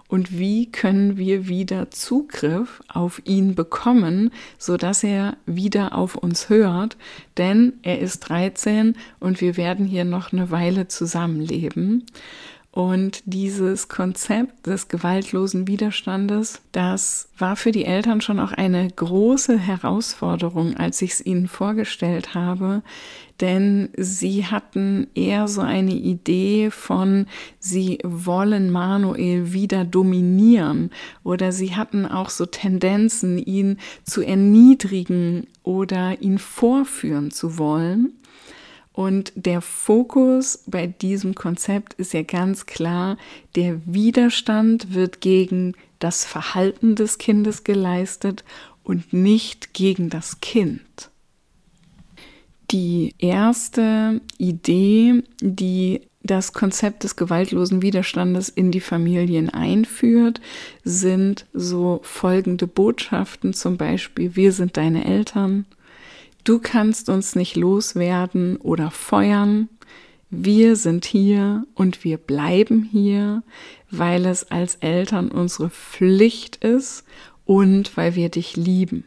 Und 0.07 0.39
wie 0.39 0.71
können 0.71 1.17
wir 1.17 1.49
wieder 1.49 1.91
Zugriff 1.91 2.83
auf 2.89 3.23
ihn 3.25 3.55
bekommen, 3.55 4.33
so 4.59 4.77
dass 4.77 5.03
er 5.03 5.39
wieder 5.47 5.95
auf 5.95 6.15
uns 6.17 6.51
hört? 6.51 6.99
Denn 7.39 7.73
er 7.81 8.01
ist 8.01 8.29
13 8.29 8.97
und 9.19 9.41
wir 9.41 9.57
werden 9.57 9.87
hier 9.87 10.05
noch 10.05 10.31
eine 10.33 10.51
Weile 10.51 10.89
zusammenleben. 10.89 12.05
Und 12.73 13.23
dieses 13.25 13.89
Konzept 13.89 14.69
des 14.69 14.87
gewaltlosen 14.87 15.67
Widerstandes, 15.67 16.63
das 16.71 17.29
war 17.37 17.57
für 17.57 17.73
die 17.73 17.85
Eltern 17.85 18.21
schon 18.21 18.39
auch 18.39 18.53
eine 18.53 18.89
große 18.89 19.59
Herausforderung, 19.59 20.77
als 20.77 21.03
ich 21.03 21.13
es 21.13 21.27
ihnen 21.27 21.49
vorgestellt 21.49 22.35
habe, 22.35 22.83
denn 23.41 23.89
sie 23.97 24.47
hatten 24.47 25.09
eher 25.17 25.49
so 25.49 25.63
eine 25.63 25.95
Idee 25.95 26.71
von, 26.71 27.27
sie 27.59 27.99
wollen 28.05 28.71
Manuel 28.71 29.53
wieder 29.53 29.85
dominieren 29.85 30.91
oder 31.25 31.51
sie 31.51 31.75
hatten 31.75 32.07
auch 32.07 32.31
so 32.31 32.47
Tendenzen, 32.47 33.39
ihn 33.39 33.79
zu 34.05 34.23
erniedrigen 34.23 35.49
oder 35.65 36.21
ihn 36.23 36.39
vorführen 36.39 37.33
zu 37.33 37.59
wollen. 37.59 38.13
Und 38.93 39.33
der 39.37 39.61
Fokus 39.61 40.65
bei 40.67 40.87
diesem 40.87 41.35
Konzept 41.35 41.95
ist 41.95 42.13
ja 42.13 42.23
ganz 42.23 42.67
klar, 42.67 43.17
der 43.55 43.81
Widerstand 43.87 44.95
wird 44.95 45.21
gegen 45.21 45.75
das 46.01 46.25
Verhalten 46.25 46.97
des 46.97 47.19
Kindes 47.19 47.63
geleistet 47.65 48.45
und 48.83 49.13
nicht 49.13 49.75
gegen 49.75 50.11
das 50.11 50.41
Kind. 50.41 51.11
Die 52.71 53.15
erste 53.19 54.21
Idee, 54.39 55.23
die 55.41 56.03
das 56.23 56.53
Konzept 56.53 57.05
des 57.05 57.17
gewaltlosen 57.17 57.83
Widerstandes 57.83 58.49
in 58.49 58.71
die 58.71 58.81
Familien 58.81 59.51
einführt, 59.51 60.41
sind 60.85 61.47
so 61.53 62.01
folgende 62.03 62.67
Botschaften, 62.67 63.55
zum 63.55 63.77
Beispiel, 63.77 64.37
wir 64.37 64.53
sind 64.53 64.77
deine 64.77 65.05
Eltern, 65.05 65.65
Du 66.45 66.59
kannst 66.59 67.09
uns 67.09 67.37
nicht 67.37 67.57
loswerden 67.57 68.57
oder 68.57 68.91
feuern. 68.91 69.69
Wir 70.31 70.77
sind 70.77 71.05
hier 71.05 71.67
und 71.75 72.05
wir 72.05 72.17
bleiben 72.17 72.83
hier, 72.85 73.43
weil 73.91 74.27
es 74.27 74.51
als 74.51 74.77
Eltern 74.77 75.31
unsere 75.31 75.71
Pflicht 75.71 76.57
ist 76.57 77.05
und 77.45 77.97
weil 77.97 78.15
wir 78.15 78.29
dich 78.29 78.57
lieben. 78.57 79.05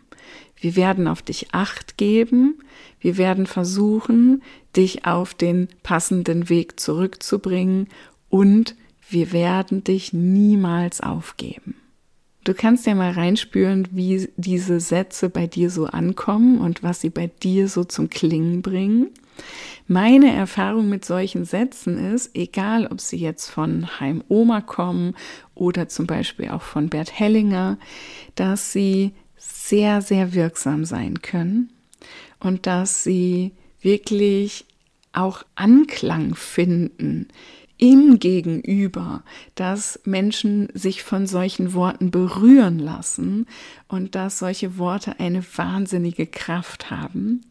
Wir 0.57 0.75
werden 0.75 1.07
auf 1.07 1.21
dich 1.21 1.53
acht 1.53 1.97
geben. 1.97 2.59
Wir 2.99 3.17
werden 3.17 3.47
versuchen, 3.47 4.43
dich 4.75 5.05
auf 5.05 5.33
den 5.33 5.67
passenden 5.81 6.49
Weg 6.49 6.79
zurückzubringen 6.79 7.87
und 8.29 8.75
wir 9.09 9.31
werden 9.31 9.83
dich 9.83 10.13
niemals 10.13 11.01
aufgeben. 11.01 11.75
Du 12.43 12.53
kannst 12.53 12.85
ja 12.85 12.93
mal 12.93 13.11
reinspüren, 13.11 13.87
wie 13.91 14.29
diese 14.35 14.79
Sätze 14.79 15.29
bei 15.29 15.47
dir 15.47 15.69
so 15.69 15.85
ankommen 15.85 16.59
und 16.59 16.83
was 16.83 16.99
sie 16.99 17.09
bei 17.09 17.27
dir 17.27 17.69
so 17.69 17.85
zum 17.85 18.09
Klingen 18.09 18.61
bringen. 18.61 19.11
Meine 19.87 20.33
Erfahrung 20.33 20.89
mit 20.89 21.05
solchen 21.05 21.45
Sätzen 21.45 21.97
ist, 22.13 22.35
egal 22.35 22.87
ob 22.87 22.99
sie 22.99 23.17
jetzt 23.17 23.49
von 23.49 23.99
Heim 23.99 24.23
Oma 24.27 24.61
kommen 24.61 25.15
oder 25.55 25.87
zum 25.87 26.05
Beispiel 26.05 26.49
auch 26.49 26.61
von 26.61 26.89
Bert 26.89 27.17
Hellinger, 27.17 27.77
dass 28.35 28.73
sie 28.73 29.13
sehr, 29.37 30.01
sehr 30.01 30.33
wirksam 30.33 30.85
sein 30.85 31.21
können 31.21 31.71
und 32.39 32.67
dass 32.67 33.03
sie 33.03 33.53
wirklich 33.81 34.65
auch 35.13 35.43
Anklang 35.55 36.35
finden 36.35 37.27
im 37.83 38.17
Gegenüber, 38.17 39.23
dass 39.55 39.99
Menschen 40.05 40.69
sich 40.73 41.03
von 41.03 41.27
solchen 41.27 41.73
Worten 41.73 42.11
berühren 42.11 42.79
lassen 42.79 43.45
und 43.89 44.15
dass 44.15 44.39
solche 44.39 44.77
Worte 44.77 45.19
eine 45.19 45.43
wahnsinnige 45.57 46.25
Kraft 46.25 46.91
haben. 46.91 47.41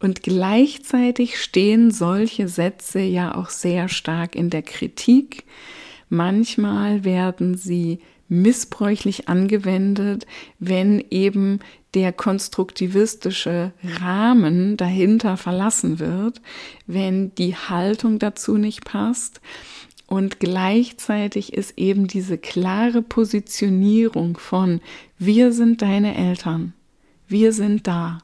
Und 0.00 0.24
gleichzeitig 0.24 1.40
stehen 1.40 1.92
solche 1.92 2.48
Sätze 2.48 2.98
ja 2.98 3.36
auch 3.36 3.48
sehr 3.48 3.88
stark 3.88 4.34
in 4.34 4.50
der 4.50 4.62
Kritik. 4.62 5.44
Manchmal 6.08 7.04
werden 7.04 7.56
sie 7.56 8.00
missbräuchlich 8.28 9.28
angewendet, 9.28 10.26
wenn 10.58 11.04
eben 11.10 11.60
der 11.94 12.12
konstruktivistische 12.12 13.72
Rahmen 13.82 14.76
dahinter 14.76 15.36
verlassen 15.36 15.98
wird, 15.98 16.42
wenn 16.86 17.34
die 17.36 17.54
Haltung 17.54 18.18
dazu 18.18 18.58
nicht 18.58 18.84
passt. 18.84 19.40
Und 20.06 20.38
gleichzeitig 20.38 21.52
ist 21.52 21.78
eben 21.78 22.06
diese 22.06 22.38
klare 22.38 23.02
Positionierung 23.02 24.36
von 24.36 24.80
wir 25.18 25.52
sind 25.52 25.82
deine 25.82 26.16
Eltern, 26.16 26.74
wir 27.26 27.52
sind 27.52 27.86
da 27.86 28.18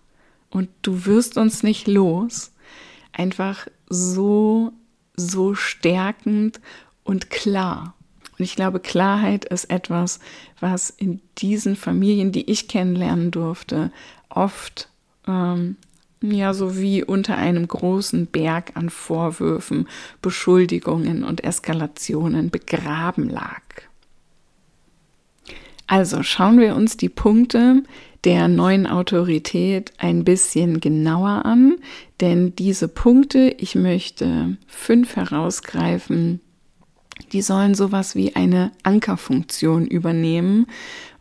und 0.50 0.68
du 0.82 1.06
wirst 1.06 1.38
uns 1.38 1.62
nicht 1.62 1.88
los, 1.88 2.52
einfach 3.12 3.66
so, 3.88 4.72
so 5.16 5.54
stärkend 5.54 6.60
und 7.04 7.30
klar. 7.30 7.94
Und 8.38 8.44
ich 8.44 8.56
glaube, 8.56 8.80
Klarheit 8.80 9.44
ist 9.44 9.70
etwas, 9.70 10.20
was 10.60 10.90
in 10.90 11.20
diesen 11.38 11.76
Familien, 11.76 12.32
die 12.32 12.50
ich 12.50 12.68
kennenlernen 12.68 13.30
durfte, 13.30 13.92
oft 14.28 14.88
ähm, 15.26 15.76
ja 16.22 16.54
so 16.54 16.78
wie 16.78 17.04
unter 17.04 17.36
einem 17.36 17.66
großen 17.66 18.26
Berg 18.26 18.72
an 18.74 18.90
Vorwürfen, 18.90 19.88
Beschuldigungen 20.22 21.24
und 21.24 21.44
Eskalationen 21.44 22.50
begraben 22.50 23.28
lag. 23.28 23.62
Also 25.86 26.22
schauen 26.22 26.58
wir 26.58 26.74
uns 26.74 26.96
die 26.96 27.08
Punkte 27.08 27.82
der 28.24 28.46
neuen 28.46 28.86
Autorität 28.86 29.92
ein 29.98 30.24
bisschen 30.24 30.80
genauer 30.80 31.44
an, 31.44 31.76
denn 32.20 32.54
diese 32.54 32.86
Punkte, 32.86 33.54
ich 33.58 33.74
möchte 33.74 34.56
fünf 34.68 35.16
herausgreifen, 35.16 36.40
die 37.32 37.42
sollen 37.42 37.74
sowas 37.74 38.14
wie 38.14 38.36
eine 38.36 38.72
Ankerfunktion 38.82 39.86
übernehmen 39.86 40.66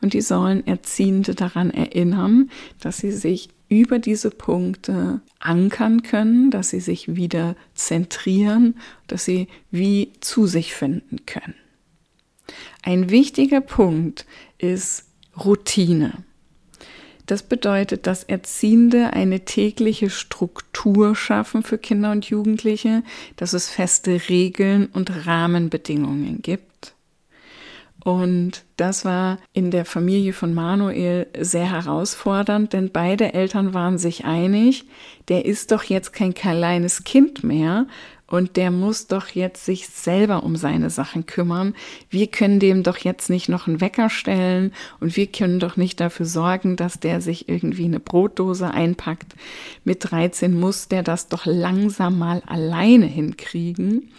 und 0.01 0.13
die 0.13 0.21
sollen 0.21 0.65
Erziehende 0.65 1.35
daran 1.35 1.69
erinnern, 1.69 2.49
dass 2.79 2.97
sie 2.97 3.11
sich 3.11 3.49
über 3.69 3.99
diese 3.99 4.31
Punkte 4.31 5.21
ankern 5.39 6.03
können, 6.03 6.51
dass 6.51 6.69
sie 6.69 6.81
sich 6.81 7.15
wieder 7.15 7.55
zentrieren, 7.73 8.75
dass 9.07 9.23
sie 9.25 9.47
wie 9.69 10.11
zu 10.19 10.45
sich 10.45 10.73
finden 10.73 11.25
können. 11.25 11.55
Ein 12.83 13.09
wichtiger 13.09 13.61
Punkt 13.61 14.25
ist 14.57 15.05
Routine. 15.37 16.25
Das 17.31 17.43
bedeutet, 17.43 18.07
dass 18.07 18.25
Erziehende 18.25 19.13
eine 19.13 19.45
tägliche 19.45 20.09
Struktur 20.09 21.15
schaffen 21.15 21.63
für 21.63 21.77
Kinder 21.77 22.11
und 22.11 22.25
Jugendliche, 22.25 23.03
dass 23.37 23.53
es 23.53 23.69
feste 23.69 24.27
Regeln 24.27 24.87
und 24.87 25.25
Rahmenbedingungen 25.25 26.41
gibt. 26.41 26.93
Und 28.03 28.65
das 28.75 29.05
war 29.05 29.37
in 29.53 29.71
der 29.71 29.85
Familie 29.85 30.33
von 30.33 30.53
Manuel 30.53 31.27
sehr 31.39 31.71
herausfordernd, 31.71 32.73
denn 32.73 32.91
beide 32.91 33.33
Eltern 33.33 33.73
waren 33.73 33.97
sich 33.97 34.25
einig, 34.25 34.83
der 35.29 35.45
ist 35.45 35.71
doch 35.71 35.83
jetzt 35.83 36.11
kein 36.11 36.33
kleines 36.33 37.05
Kind 37.05 37.45
mehr 37.45 37.87
und 38.31 38.55
der 38.55 38.71
muss 38.71 39.07
doch 39.07 39.27
jetzt 39.27 39.65
sich 39.65 39.89
selber 39.89 40.43
um 40.43 40.55
seine 40.55 40.89
Sachen 40.89 41.25
kümmern. 41.25 41.75
Wir 42.09 42.27
können 42.27 42.59
dem 42.59 42.81
doch 42.81 42.97
jetzt 42.97 43.29
nicht 43.29 43.49
noch 43.49 43.67
einen 43.67 43.81
Wecker 43.81 44.09
stellen 44.09 44.73
und 44.99 45.17
wir 45.17 45.27
können 45.27 45.59
doch 45.59 45.75
nicht 45.75 45.99
dafür 45.99 46.25
sorgen, 46.25 46.77
dass 46.77 46.99
der 46.99 47.21
sich 47.21 47.49
irgendwie 47.49 47.85
eine 47.85 47.99
Brotdose 47.99 48.71
einpackt. 48.71 49.35
Mit 49.83 50.11
13 50.11 50.57
muss 50.57 50.87
der 50.87 51.03
das 51.03 51.27
doch 51.27 51.45
langsam 51.45 52.17
mal 52.17 52.41
alleine 52.45 53.05
hinkriegen. 53.05 54.09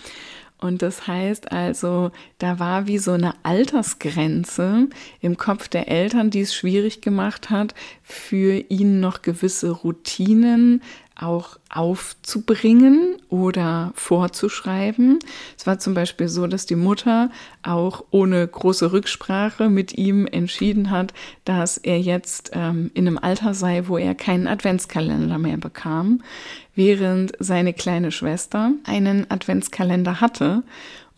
Und 0.62 0.80
das 0.80 1.08
heißt 1.08 1.50
also, 1.50 2.12
da 2.38 2.60
war 2.60 2.86
wie 2.86 2.98
so 2.98 3.10
eine 3.10 3.34
Altersgrenze 3.42 4.88
im 5.20 5.36
Kopf 5.36 5.66
der 5.66 5.88
Eltern, 5.88 6.30
die 6.30 6.42
es 6.42 6.54
schwierig 6.54 7.00
gemacht 7.00 7.50
hat, 7.50 7.74
für 8.04 8.54
ihn 8.68 9.00
noch 9.00 9.22
gewisse 9.22 9.70
Routinen 9.70 10.80
auch 11.16 11.58
aufzubringen 11.68 13.16
oder 13.28 13.92
vorzuschreiben. 13.94 15.18
Es 15.58 15.66
war 15.66 15.78
zum 15.78 15.94
Beispiel 15.94 16.28
so, 16.28 16.46
dass 16.46 16.66
die 16.66 16.76
Mutter 16.76 17.30
auch 17.62 18.04
ohne 18.10 18.46
große 18.46 18.92
Rücksprache 18.92 19.68
mit 19.68 19.96
ihm 19.96 20.26
entschieden 20.26 20.90
hat, 20.90 21.12
dass 21.44 21.76
er 21.76 22.00
jetzt 22.00 22.50
ähm, 22.54 22.90
in 22.94 23.06
einem 23.06 23.18
Alter 23.18 23.54
sei, 23.54 23.88
wo 23.88 23.98
er 23.98 24.14
keinen 24.14 24.46
Adventskalender 24.46 25.38
mehr 25.38 25.58
bekam, 25.58 26.22
während 26.74 27.32
seine 27.38 27.72
kleine 27.72 28.12
Schwester 28.12 28.72
einen 28.84 29.30
Adventskalender 29.30 30.20
hatte 30.20 30.62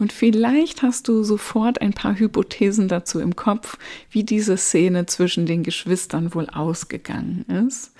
und 0.04 0.12
vielleicht 0.12 0.82
hast 0.82 1.08
du 1.08 1.22
sofort 1.22 1.80
ein 1.80 1.94
paar 1.94 2.18
Hypothesen 2.18 2.88
dazu 2.88 3.20
im 3.20 3.36
Kopf, 3.36 3.78
wie 4.10 4.22
diese 4.22 4.58
Szene 4.58 5.06
zwischen 5.06 5.46
den 5.46 5.62
Geschwistern 5.62 6.34
wohl 6.34 6.46
ausgegangen 6.50 7.46
ist. 7.68 7.90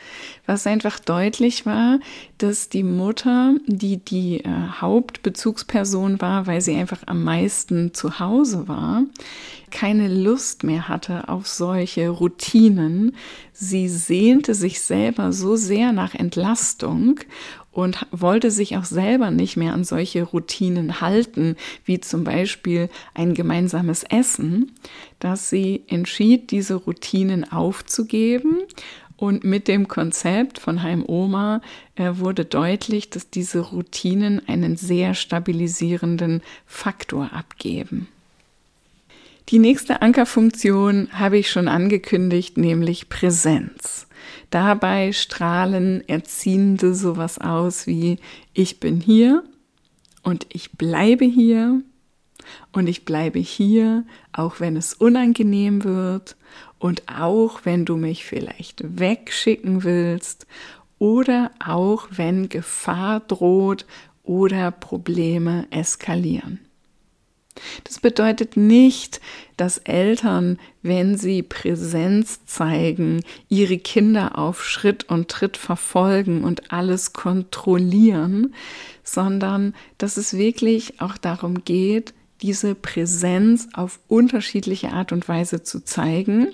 Was 0.45 0.67
einfach 0.67 0.99
deutlich 0.99 1.65
war, 1.65 2.01
dass 2.37 2.69
die 2.69 2.83
Mutter, 2.83 3.55
die 3.67 4.05
die 4.05 4.41
äh, 4.41 4.51
Hauptbezugsperson 4.83 6.21
war, 6.21 6.47
weil 6.47 6.61
sie 6.61 6.77
einfach 6.77 7.01
am 7.07 7.25
meisten 7.25 7.95
zu 7.95 8.21
Hause 8.21 8.69
war, 8.69 9.05
keine 9.71 10.07
Lust 10.09 10.63
mehr 10.63 10.89
hatte 10.89 11.31
auf 11.31 11.49
solche 11.49 12.11
Routinen. 12.11 13.17
Sie 13.55 13.89
sehnte 13.89 14.55
sich 14.55 14.83
selber 14.83 15.33
so 15.33 15.57
sehr 15.57 15.93
nach 15.93 16.15
Entlastung 16.15 17.21
und 17.75 18.07
wollte 18.13 18.53
sich 18.53 18.77
auch 18.77 18.85
selber 18.85 19.33
nicht 19.33 19.57
mehr 19.57 19.75
an 19.75 19.83
solche 19.83 20.23
Routinen 20.23 21.01
halten, 21.01 21.57
wie 21.85 22.01
zum 22.01 22.23
Beispiel 22.23 22.89
ein 23.15 23.35
gemeinsames 23.35 24.05
Essen, 24.05 24.73
dass 25.19 25.51
sie 25.51 25.83
entschied, 25.89 26.53
diese 26.53 26.77
Routinen 26.77 27.51
aufzugeben. 27.51 28.59
Und 29.17 29.43
mit 29.43 29.69
dem 29.69 29.89
Konzept 29.89 30.59
von 30.59 30.83
Heim 30.83 31.05
Oma 31.07 31.63
äh, 31.97 32.11
wurde 32.15 32.45
deutlich, 32.45 33.11
dass 33.11 33.31
diese 33.31 33.61
Routinen 33.61 34.47
einen 34.49 34.77
sehr 34.77 35.15
stabilisierenden 35.15 36.43
Faktor 36.67 37.33
abgeben. 37.33 38.09
Die 39.51 39.59
nächste 39.59 40.01
Ankerfunktion 40.01 41.09
habe 41.13 41.39
ich 41.39 41.51
schon 41.51 41.69
angekündigt, 41.69 42.57
nämlich 42.57 43.09
Präsenz. 43.09 44.04
Dabei 44.55 45.11
strahlen 45.11 46.09
Erziehende 46.09 46.95
sowas 46.95 47.41
aus 47.41 47.89
wie 47.89 48.21
ich 48.53 48.79
bin 48.79 49.01
hier 49.01 49.43
und 50.23 50.47
ich 50.49 50.71
bleibe 50.71 51.25
hier 51.25 51.83
und 52.71 52.87
ich 52.87 53.05
bleibe 53.05 53.41
hier, 53.41 54.05
auch 54.33 54.61
wenn 54.61 54.77
es 54.77 54.95
unangenehm 54.95 55.83
wird 55.83 56.37
und 56.79 57.03
auch 57.09 57.63
wenn 57.65 57.85
du 57.85 57.97
mich 57.97 58.25
vielleicht 58.25 58.85
wegschicken 59.01 59.83
willst 59.83 60.47
oder 61.01 61.51
auch 61.59 62.07
wenn 62.13 62.49
Gefahr 62.49 63.19
droht 63.19 63.87
oder 64.23 64.71
Probleme 64.71 65.67
eskalieren. 65.71 66.64
Das 67.85 68.01
bedeutet 68.01 68.57
nicht, 68.57 69.21
dass 69.57 69.79
Eltern, 69.79 70.59
wenn 70.83 71.17
sie 71.17 71.43
Präsenz 71.43 72.45
zeigen, 72.47 73.23
ihre 73.49 73.79
Kinder 73.79 74.39
auf 74.39 74.65
Schritt 74.65 75.05
und 75.05 75.29
Tritt 75.29 75.57
verfolgen 75.57 76.43
und 76.45 76.73
alles 76.73 77.13
kontrollieren, 77.13 78.55
sondern 79.05 79.75
dass 79.99 80.17
es 80.17 80.37
wirklich 80.37 81.01
auch 81.01 81.17
darum 81.17 81.65
geht, 81.65 82.15
diese 82.43 82.75
Präsenz 82.75 83.69
auf 83.73 84.01
unterschiedliche 84.09 84.93
Art 84.93 85.13
und 85.13 85.29
Weise 85.29 85.63
zu 85.63 85.85
zeigen. 85.85 86.49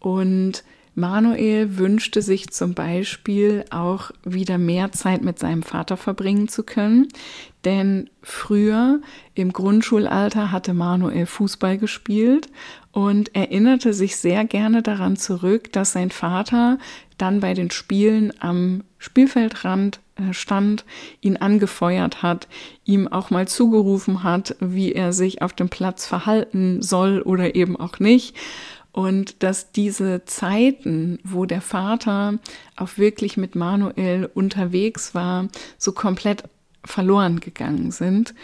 Und 0.00 0.64
Manuel 0.94 1.78
wünschte 1.78 2.20
sich 2.20 2.50
zum 2.50 2.74
Beispiel 2.74 3.64
auch 3.70 4.10
wieder 4.24 4.58
mehr 4.58 4.92
Zeit 4.92 5.22
mit 5.22 5.38
seinem 5.38 5.62
Vater 5.62 5.96
verbringen 5.96 6.48
zu 6.48 6.64
können, 6.64 7.08
denn 7.64 8.10
früher 8.22 9.00
im 9.34 9.52
Grundschulalter 9.52 10.50
hatte 10.50 10.74
Manuel 10.74 11.26
Fußball 11.26 11.78
gespielt 11.78 12.48
und 12.90 13.34
erinnerte 13.34 13.94
sich 13.94 14.16
sehr 14.16 14.44
gerne 14.44 14.82
daran 14.82 15.16
zurück, 15.16 15.72
dass 15.72 15.92
sein 15.92 16.10
Vater 16.10 16.78
dann 17.18 17.40
bei 17.40 17.54
den 17.54 17.70
Spielen 17.70 18.32
am 18.40 18.84
Spielfeldrand 18.98 20.00
äh, 20.16 20.32
stand, 20.32 20.84
ihn 21.20 21.36
angefeuert 21.36 22.22
hat, 22.22 22.48
ihm 22.84 23.08
auch 23.08 23.30
mal 23.30 23.48
zugerufen 23.48 24.22
hat, 24.22 24.56
wie 24.60 24.92
er 24.92 25.12
sich 25.12 25.40
auf 25.40 25.52
dem 25.52 25.68
Platz 25.68 26.06
verhalten 26.06 26.82
soll 26.82 27.22
oder 27.22 27.54
eben 27.54 27.76
auch 27.76 27.98
nicht. 27.98 28.36
Und 28.92 29.42
dass 29.42 29.72
diese 29.72 30.26
Zeiten, 30.26 31.18
wo 31.24 31.46
der 31.46 31.62
Vater 31.62 32.38
auch 32.76 32.98
wirklich 32.98 33.38
mit 33.38 33.54
Manuel 33.54 34.28
unterwegs 34.34 35.14
war, 35.14 35.48
so 35.78 35.92
komplett 35.92 36.44
verloren 36.84 37.40
gegangen 37.40 37.90
sind. 37.90 38.34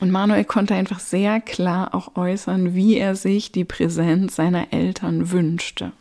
Und 0.00 0.10
Manuel 0.10 0.44
konnte 0.44 0.74
einfach 0.74 1.00
sehr 1.00 1.40
klar 1.40 1.94
auch 1.94 2.16
äußern, 2.16 2.74
wie 2.74 2.96
er 2.96 3.16
sich 3.16 3.50
die 3.50 3.64
Präsenz 3.64 4.36
seiner 4.36 4.72
Eltern 4.72 5.30
wünschte. 5.30 5.92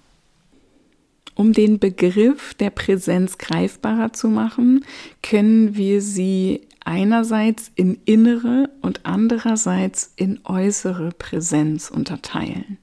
Um 1.34 1.54
den 1.54 1.78
Begriff 1.80 2.54
der 2.56 2.71
Präsenz 2.71 3.38
greifbarer 3.38 4.12
zu 4.12 4.28
machen, 4.28 4.84
können 5.21 5.76
wir 5.76 6.02
sie 6.02 6.62
einerseits 6.84 7.71
in 7.76 8.00
innere 8.06 8.69
und 8.82 9.02
andererseits 9.04 10.13
in 10.15 10.39
äußere 10.45 11.12
Präsenz 11.12 11.89
unterteilen. 11.89 12.78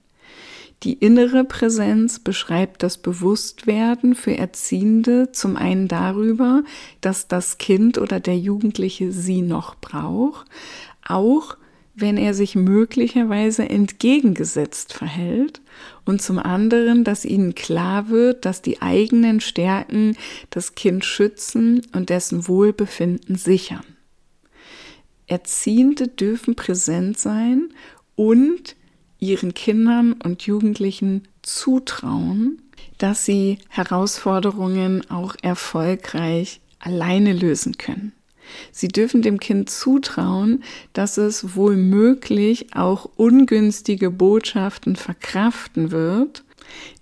Die 0.82 0.94
innere 0.94 1.44
Präsenz 1.44 2.18
beschreibt 2.18 2.82
das 2.82 2.98
Bewusstwerden 2.98 4.14
für 4.14 4.36
Erziehende 4.36 5.32
zum 5.32 5.56
einen 5.56 5.88
darüber, 5.88 6.62
dass 7.00 7.26
das 7.26 7.56
Kind 7.58 7.96
oder 7.96 8.20
der 8.20 8.36
Jugendliche 8.36 9.12
sie 9.12 9.40
noch 9.40 9.76
braucht, 9.76 10.46
auch 11.06 11.56
wenn 11.94 12.16
er 12.16 12.34
sich 12.34 12.56
möglicherweise 12.56 13.68
entgegengesetzt 13.68 14.92
verhält 14.92 15.60
und 16.04 16.20
zum 16.20 16.38
anderen, 16.38 17.04
dass 17.04 17.24
ihnen 17.24 17.54
klar 17.54 18.08
wird, 18.08 18.44
dass 18.44 18.62
die 18.62 18.82
eigenen 18.82 19.40
Stärken 19.40 20.16
das 20.50 20.74
Kind 20.74 21.04
schützen 21.04 21.82
und 21.94 22.10
dessen 22.10 22.48
Wohlbefinden 22.48 23.36
sichern. 23.36 23.84
Erziehende 25.26 26.08
dürfen 26.08 26.56
präsent 26.56 27.18
sein 27.18 27.72
und 28.16 28.76
ihren 29.24 29.54
Kindern 29.54 30.12
und 30.12 30.42
Jugendlichen 30.42 31.26
zutrauen, 31.42 32.62
dass 32.98 33.24
sie 33.24 33.58
Herausforderungen 33.68 35.08
auch 35.10 35.34
erfolgreich 35.42 36.60
alleine 36.78 37.32
lösen 37.32 37.76
können. 37.78 38.12
Sie 38.70 38.88
dürfen 38.88 39.22
dem 39.22 39.40
Kind 39.40 39.70
zutrauen, 39.70 40.62
dass 40.92 41.16
es 41.16 41.56
wohl 41.56 41.76
möglich 41.76 42.74
auch 42.74 43.08
ungünstige 43.16 44.10
Botschaften 44.10 44.96
verkraften 44.96 45.90
wird. 45.90 46.44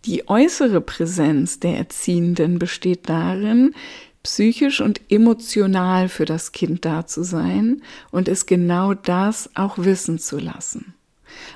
Die 0.05 0.29
äußere 0.29 0.81
Präsenz 0.81 1.61
der 1.61 1.77
Erziehenden 1.77 2.59
besteht 2.59 3.09
darin, 3.09 3.75
psychisch 4.23 4.81
und 4.81 5.01
emotional 5.11 6.09
für 6.09 6.25
das 6.25 6.53
Kind 6.53 6.85
da 6.85 7.07
zu 7.07 7.25
sein 7.25 7.83
und 8.11 8.29
es 8.29 8.47
genau 8.47 8.95
das 8.95 9.51
auch 9.55 9.79
wissen 9.79 10.19
zu 10.19 10.39
lassen. 10.39 10.95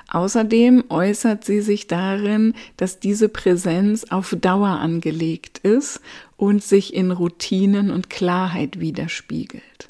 Außerdem 0.09 0.85
äußert 0.89 1.45
sie 1.45 1.61
sich 1.61 1.87
darin, 1.87 2.55
dass 2.77 3.01
diese 3.01 3.29
Präsenz 3.29 4.05
auf 4.05 4.37
Dauer 4.41 4.69
angelegt 4.69 5.59
ist 5.59 6.01
und 6.37 6.63
sich 6.63 6.95
in 6.95 7.11
Routinen 7.11 7.91
und 7.91 8.11
Klarheit 8.11 8.81
widerspiegelt. 8.81 9.89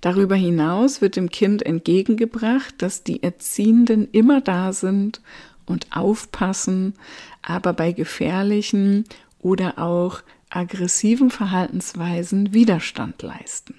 Darüber 0.00 0.36
hinaus 0.36 1.00
wird 1.00 1.16
dem 1.16 1.28
Kind 1.30 1.64
entgegengebracht, 1.64 2.74
dass 2.78 3.02
die 3.02 3.22
Erziehenden 3.22 4.08
immer 4.12 4.40
da 4.40 4.72
sind 4.72 5.20
und 5.66 5.88
aufpassen, 5.94 6.94
aber 7.42 7.72
bei 7.72 7.92
gefährlichen 7.92 9.04
oder 9.40 9.78
auch 9.78 10.22
aggressiven 10.50 11.30
Verhaltensweisen 11.30 12.54
Widerstand 12.54 13.22
leisten. 13.22 13.74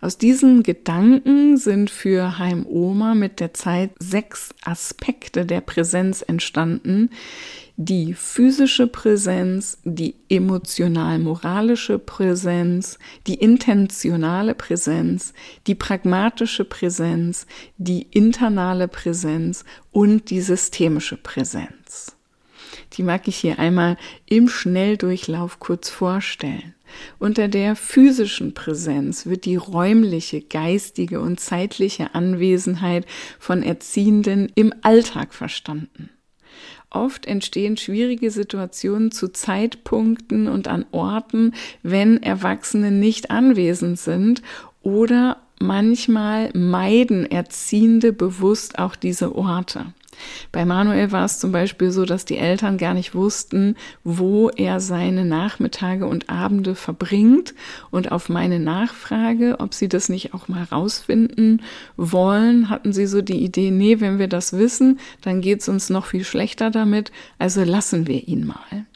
Aus 0.00 0.16
diesen 0.16 0.62
Gedanken 0.62 1.56
sind 1.56 1.90
für 1.90 2.38
Heim 2.38 2.64
Oma 2.66 3.14
mit 3.14 3.40
der 3.40 3.52
Zeit 3.52 3.90
sechs 3.98 4.54
Aspekte 4.62 5.44
der 5.44 5.60
Präsenz 5.60 6.22
entstanden. 6.22 7.10
Die 7.76 8.14
physische 8.14 8.86
Präsenz, 8.86 9.78
die 9.84 10.14
emotional-moralische 10.28 11.98
Präsenz, 11.98 12.98
die 13.26 13.34
intentionale 13.34 14.54
Präsenz, 14.54 15.32
die 15.66 15.74
pragmatische 15.74 16.64
Präsenz, 16.64 17.46
die 17.76 18.02
internale 18.02 18.86
Präsenz 18.86 19.64
und 19.90 20.30
die 20.30 20.40
systemische 20.40 21.16
Präsenz. 21.16 22.16
Die 22.94 23.02
mag 23.02 23.26
ich 23.26 23.36
hier 23.36 23.58
einmal 23.58 23.96
im 24.26 24.48
Schnelldurchlauf 24.48 25.58
kurz 25.58 25.88
vorstellen. 25.88 26.74
Unter 27.18 27.48
der 27.48 27.76
physischen 27.76 28.54
Präsenz 28.54 29.26
wird 29.26 29.44
die 29.44 29.56
räumliche, 29.56 30.40
geistige 30.40 31.20
und 31.20 31.40
zeitliche 31.40 32.14
Anwesenheit 32.14 33.06
von 33.38 33.62
Erziehenden 33.62 34.50
im 34.54 34.72
Alltag 34.82 35.34
verstanden. 35.34 36.10
Oft 36.90 37.26
entstehen 37.26 37.76
schwierige 37.76 38.30
Situationen 38.30 39.10
zu 39.10 39.28
Zeitpunkten 39.28 40.48
und 40.48 40.68
an 40.68 40.86
Orten, 40.90 41.52
wenn 41.82 42.22
Erwachsene 42.22 42.90
nicht 42.90 43.30
anwesend 43.30 43.98
sind 43.98 44.42
oder 44.82 45.42
manchmal 45.60 46.50
meiden 46.54 47.30
Erziehende 47.30 48.12
bewusst 48.12 48.78
auch 48.78 48.96
diese 48.96 49.34
Orte. 49.34 49.92
Bei 50.52 50.64
Manuel 50.64 51.12
war 51.12 51.24
es 51.24 51.38
zum 51.38 51.52
Beispiel 51.52 51.90
so, 51.90 52.04
dass 52.04 52.24
die 52.24 52.38
Eltern 52.38 52.78
gar 52.78 52.94
nicht 52.94 53.14
wussten, 53.14 53.76
wo 54.04 54.48
er 54.50 54.80
seine 54.80 55.24
Nachmittage 55.24 56.06
und 56.06 56.30
Abende 56.30 56.74
verbringt. 56.74 57.54
Und 57.90 58.12
auf 58.12 58.28
meine 58.28 58.58
Nachfrage, 58.58 59.56
ob 59.58 59.74
sie 59.74 59.88
das 59.88 60.08
nicht 60.08 60.34
auch 60.34 60.48
mal 60.48 60.64
rausfinden 60.64 61.62
wollen, 61.96 62.68
hatten 62.68 62.92
sie 62.92 63.06
so 63.06 63.22
die 63.22 63.42
Idee, 63.44 63.70
nee, 63.70 64.00
wenn 64.00 64.18
wir 64.18 64.28
das 64.28 64.52
wissen, 64.52 64.98
dann 65.22 65.40
geht 65.40 65.60
es 65.60 65.68
uns 65.68 65.90
noch 65.90 66.06
viel 66.06 66.24
schlechter 66.24 66.70
damit, 66.70 67.12
also 67.38 67.62
lassen 67.62 68.06
wir 68.06 68.26
ihn 68.28 68.46
mal. 68.46 68.86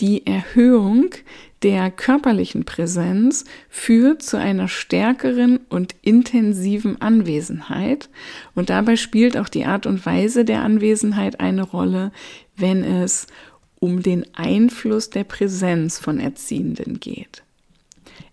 Die 0.00 0.26
Erhöhung 0.26 1.10
der 1.62 1.90
körperlichen 1.90 2.64
Präsenz 2.64 3.44
führt 3.68 4.22
zu 4.22 4.38
einer 4.38 4.68
stärkeren 4.68 5.60
und 5.68 5.94
intensiven 6.00 7.00
Anwesenheit. 7.02 8.08
Und 8.54 8.70
dabei 8.70 8.96
spielt 8.96 9.36
auch 9.36 9.48
die 9.48 9.66
Art 9.66 9.86
und 9.86 10.04
Weise 10.06 10.44
der 10.44 10.62
Anwesenheit 10.62 11.40
eine 11.40 11.62
Rolle, 11.62 12.12
wenn 12.56 12.82
es 12.82 13.26
um 13.78 14.02
den 14.02 14.24
Einfluss 14.34 15.10
der 15.10 15.24
Präsenz 15.24 15.98
von 15.98 16.18
Erziehenden 16.18 17.00
geht. 17.00 17.42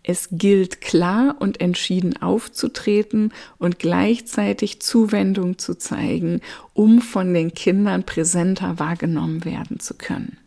Es 0.04 0.30
gilt 0.32 0.80
klar 0.80 1.36
und 1.40 1.60
entschieden 1.60 2.16
aufzutreten 2.22 3.34
und 3.58 3.78
gleichzeitig 3.78 4.82
Zuwendung 4.82 5.58
zu 5.58 5.76
zeigen, 5.76 6.40
um 6.74 7.02
von 7.02 7.34
den 7.34 7.54
Kindern 7.54 8.06
präsenter 8.06 8.80
wahrgenommen 8.80 9.44
werden 9.44 9.82
zu 9.82 9.96
können. 9.96 10.38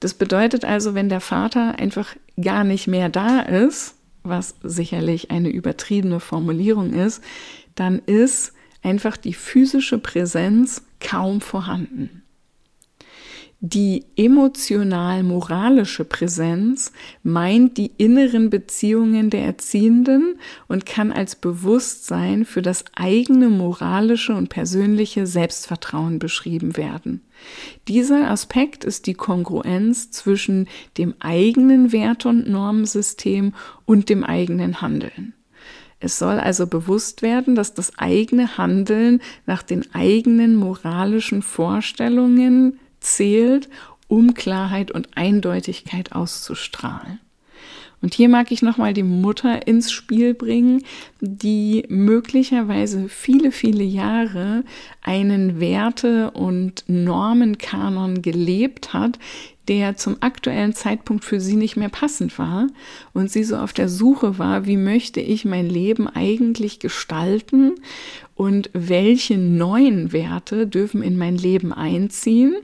Das 0.00 0.14
bedeutet 0.14 0.64
also, 0.64 0.94
wenn 0.94 1.08
der 1.08 1.20
Vater 1.20 1.78
einfach 1.78 2.16
gar 2.40 2.64
nicht 2.64 2.86
mehr 2.86 3.08
da 3.08 3.40
ist, 3.40 3.96
was 4.22 4.56
sicherlich 4.62 5.30
eine 5.30 5.50
übertriebene 5.50 6.20
Formulierung 6.20 6.92
ist, 6.92 7.22
dann 7.74 8.00
ist 8.00 8.52
einfach 8.82 9.16
die 9.16 9.34
physische 9.34 9.98
Präsenz 9.98 10.82
kaum 11.00 11.40
vorhanden. 11.40 12.22
Die 13.62 14.06
emotional-moralische 14.16 16.06
Präsenz 16.06 16.92
meint 17.22 17.76
die 17.76 17.90
inneren 17.98 18.48
Beziehungen 18.48 19.28
der 19.28 19.44
Erziehenden 19.44 20.36
und 20.66 20.86
kann 20.86 21.12
als 21.12 21.36
Bewusstsein 21.36 22.46
für 22.46 22.62
das 22.62 22.86
eigene 22.94 23.50
moralische 23.50 24.34
und 24.34 24.48
persönliche 24.48 25.26
Selbstvertrauen 25.26 26.18
beschrieben 26.18 26.78
werden. 26.78 27.20
Dieser 27.86 28.30
Aspekt 28.30 28.82
ist 28.82 29.06
die 29.06 29.12
Kongruenz 29.12 30.10
zwischen 30.10 30.66
dem 30.96 31.14
eigenen 31.20 31.92
Werte- 31.92 32.30
und 32.30 32.48
Normensystem 32.48 33.52
und 33.84 34.08
dem 34.08 34.24
eigenen 34.24 34.80
Handeln. 34.80 35.34
Es 36.02 36.18
soll 36.18 36.40
also 36.40 36.66
bewusst 36.66 37.20
werden, 37.20 37.54
dass 37.56 37.74
das 37.74 37.98
eigene 37.98 38.56
Handeln 38.56 39.20
nach 39.44 39.62
den 39.62 39.94
eigenen 39.94 40.56
moralischen 40.56 41.42
Vorstellungen 41.42 42.78
zählt, 43.00 43.68
um 44.08 44.34
Klarheit 44.34 44.90
und 44.90 45.08
Eindeutigkeit 45.16 46.12
auszustrahlen. 46.12 47.20
Und 48.02 48.14
hier 48.14 48.30
mag 48.30 48.50
ich 48.50 48.62
nochmal 48.62 48.94
die 48.94 49.02
Mutter 49.02 49.66
ins 49.66 49.92
Spiel 49.92 50.32
bringen, 50.32 50.84
die 51.20 51.84
möglicherweise 51.88 53.08
viele, 53.10 53.52
viele 53.52 53.84
Jahre 53.84 54.64
einen 55.02 55.60
Werte- 55.60 56.30
und 56.30 56.84
Normenkanon 56.86 58.22
gelebt 58.22 58.94
hat, 58.94 59.18
der 59.68 59.96
zum 59.96 60.16
aktuellen 60.20 60.72
Zeitpunkt 60.72 61.24
für 61.24 61.40
sie 61.40 61.56
nicht 61.56 61.76
mehr 61.76 61.90
passend 61.90 62.38
war 62.38 62.68
und 63.12 63.30
sie 63.30 63.44
so 63.44 63.56
auf 63.56 63.72
der 63.72 63.88
Suche 63.88 64.38
war, 64.38 64.66
wie 64.66 64.78
möchte 64.78 65.20
ich 65.20 65.44
mein 65.44 65.68
Leben 65.68 66.08
eigentlich 66.08 66.80
gestalten 66.80 67.74
und 68.40 68.70
welche 68.72 69.36
neuen 69.36 70.14
Werte 70.14 70.66
dürfen 70.66 71.02
in 71.02 71.18
mein 71.18 71.36
Leben 71.36 71.74
einziehen. 71.74 72.56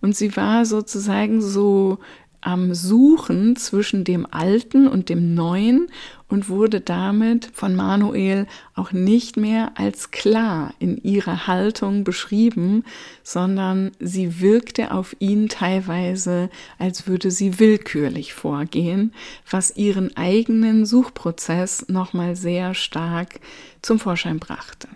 Und 0.00 0.16
sie 0.16 0.36
war 0.36 0.66
sozusagen 0.66 1.40
so 1.40 2.00
am 2.40 2.74
Suchen 2.74 3.54
zwischen 3.54 4.02
dem 4.02 4.26
Alten 4.28 4.88
und 4.88 5.10
dem 5.10 5.36
Neuen 5.36 5.86
und 6.26 6.48
wurde 6.48 6.80
damit 6.80 7.50
von 7.52 7.76
Manuel 7.76 8.48
auch 8.74 8.90
nicht 8.90 9.36
mehr 9.36 9.70
als 9.76 10.10
klar 10.10 10.74
in 10.80 10.96
ihrer 10.96 11.46
Haltung 11.46 12.02
beschrieben, 12.02 12.82
sondern 13.22 13.92
sie 14.00 14.40
wirkte 14.40 14.90
auf 14.90 15.14
ihn 15.20 15.48
teilweise, 15.48 16.50
als 16.80 17.06
würde 17.06 17.30
sie 17.30 17.60
willkürlich 17.60 18.34
vorgehen, 18.34 19.14
was 19.48 19.76
ihren 19.76 20.16
eigenen 20.16 20.84
Suchprozess 20.84 21.86
nochmal 21.88 22.34
sehr 22.34 22.74
stark 22.74 23.38
zum 23.82 24.00
Vorschein 24.00 24.40
brachte. 24.40 24.88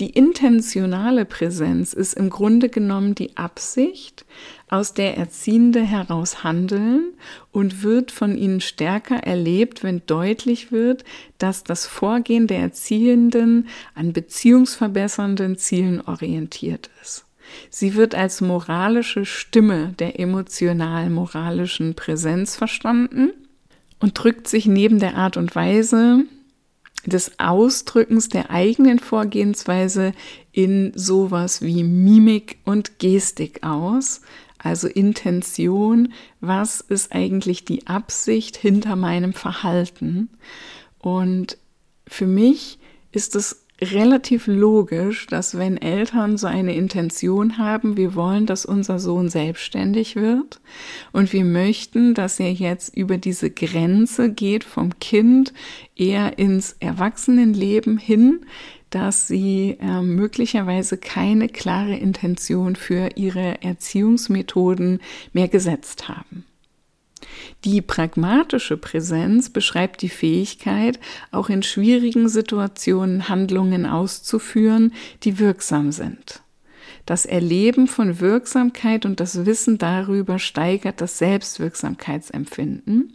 Die 0.00 0.10
intentionale 0.10 1.24
Präsenz 1.24 1.92
ist 1.92 2.14
im 2.14 2.30
Grunde 2.30 2.68
genommen 2.68 3.14
die 3.14 3.36
Absicht, 3.36 4.24
aus 4.68 4.94
der 4.94 5.18
Erziehende 5.18 5.82
heraus 5.82 6.44
handeln 6.44 7.12
und 7.50 7.82
wird 7.82 8.10
von 8.10 8.38
ihnen 8.38 8.60
stärker 8.60 9.16
erlebt, 9.16 9.82
wenn 9.82 10.02
deutlich 10.06 10.72
wird, 10.72 11.04
dass 11.38 11.62
das 11.62 11.86
Vorgehen 11.86 12.46
der 12.46 12.60
Erziehenden 12.60 13.68
an 13.94 14.12
beziehungsverbessernden 14.14 15.58
Zielen 15.58 16.00
orientiert 16.00 16.88
ist. 17.02 17.26
Sie 17.68 17.94
wird 17.94 18.14
als 18.14 18.40
moralische 18.40 19.26
Stimme 19.26 19.94
der 19.98 20.18
emotional-moralischen 20.18 21.94
Präsenz 21.94 22.56
verstanden 22.56 23.30
und 24.00 24.14
drückt 24.14 24.48
sich 24.48 24.66
neben 24.66 24.98
der 24.98 25.16
Art 25.16 25.36
und 25.36 25.54
Weise, 25.54 26.24
des 27.06 27.38
Ausdrückens 27.38 28.28
der 28.28 28.50
eigenen 28.50 28.98
Vorgehensweise 28.98 30.12
in 30.52 30.92
sowas 30.94 31.62
wie 31.62 31.82
Mimik 31.82 32.58
und 32.64 32.98
Gestik 32.98 33.62
aus, 33.62 34.20
also 34.58 34.86
Intention, 34.86 36.12
was 36.40 36.80
ist 36.80 37.12
eigentlich 37.12 37.64
die 37.64 37.86
Absicht 37.86 38.56
hinter 38.56 38.94
meinem 38.94 39.32
Verhalten. 39.32 40.28
Und 40.98 41.58
für 42.06 42.26
mich 42.26 42.78
ist 43.10 43.34
es 43.34 43.61
relativ 43.82 44.46
logisch, 44.46 45.26
dass 45.26 45.58
wenn 45.58 45.76
Eltern 45.76 46.36
so 46.36 46.46
eine 46.46 46.74
Intention 46.74 47.58
haben, 47.58 47.96
wir 47.96 48.14
wollen, 48.14 48.46
dass 48.46 48.64
unser 48.64 48.98
Sohn 48.98 49.28
selbstständig 49.28 50.14
wird 50.16 50.60
und 51.12 51.32
wir 51.32 51.44
möchten, 51.44 52.14
dass 52.14 52.38
er 52.38 52.52
jetzt 52.52 52.96
über 52.96 53.18
diese 53.18 53.50
Grenze 53.50 54.30
geht 54.30 54.64
vom 54.64 54.98
Kind 55.00 55.52
eher 55.96 56.38
ins 56.38 56.76
Erwachsenenleben 56.78 57.98
hin, 57.98 58.46
dass 58.90 59.26
sie 59.26 59.78
äh, 59.80 60.02
möglicherweise 60.02 60.98
keine 60.98 61.48
klare 61.48 61.96
Intention 61.96 62.76
für 62.76 63.10
ihre 63.16 63.62
Erziehungsmethoden 63.62 65.00
mehr 65.32 65.48
gesetzt 65.48 66.08
haben. 66.08 66.44
Die 67.64 67.80
pragmatische 67.80 68.76
Präsenz 68.76 69.50
beschreibt 69.50 70.02
die 70.02 70.08
Fähigkeit, 70.08 70.98
auch 71.30 71.48
in 71.48 71.62
schwierigen 71.62 72.28
Situationen 72.28 73.28
Handlungen 73.28 73.86
auszuführen, 73.86 74.92
die 75.22 75.38
wirksam 75.38 75.92
sind. 75.92 76.42
Das 77.04 77.26
Erleben 77.26 77.88
von 77.88 78.20
Wirksamkeit 78.20 79.04
und 79.04 79.18
das 79.18 79.44
Wissen 79.44 79.76
darüber 79.76 80.38
steigert 80.38 81.00
das 81.00 81.18
Selbstwirksamkeitsempfinden. 81.18 83.14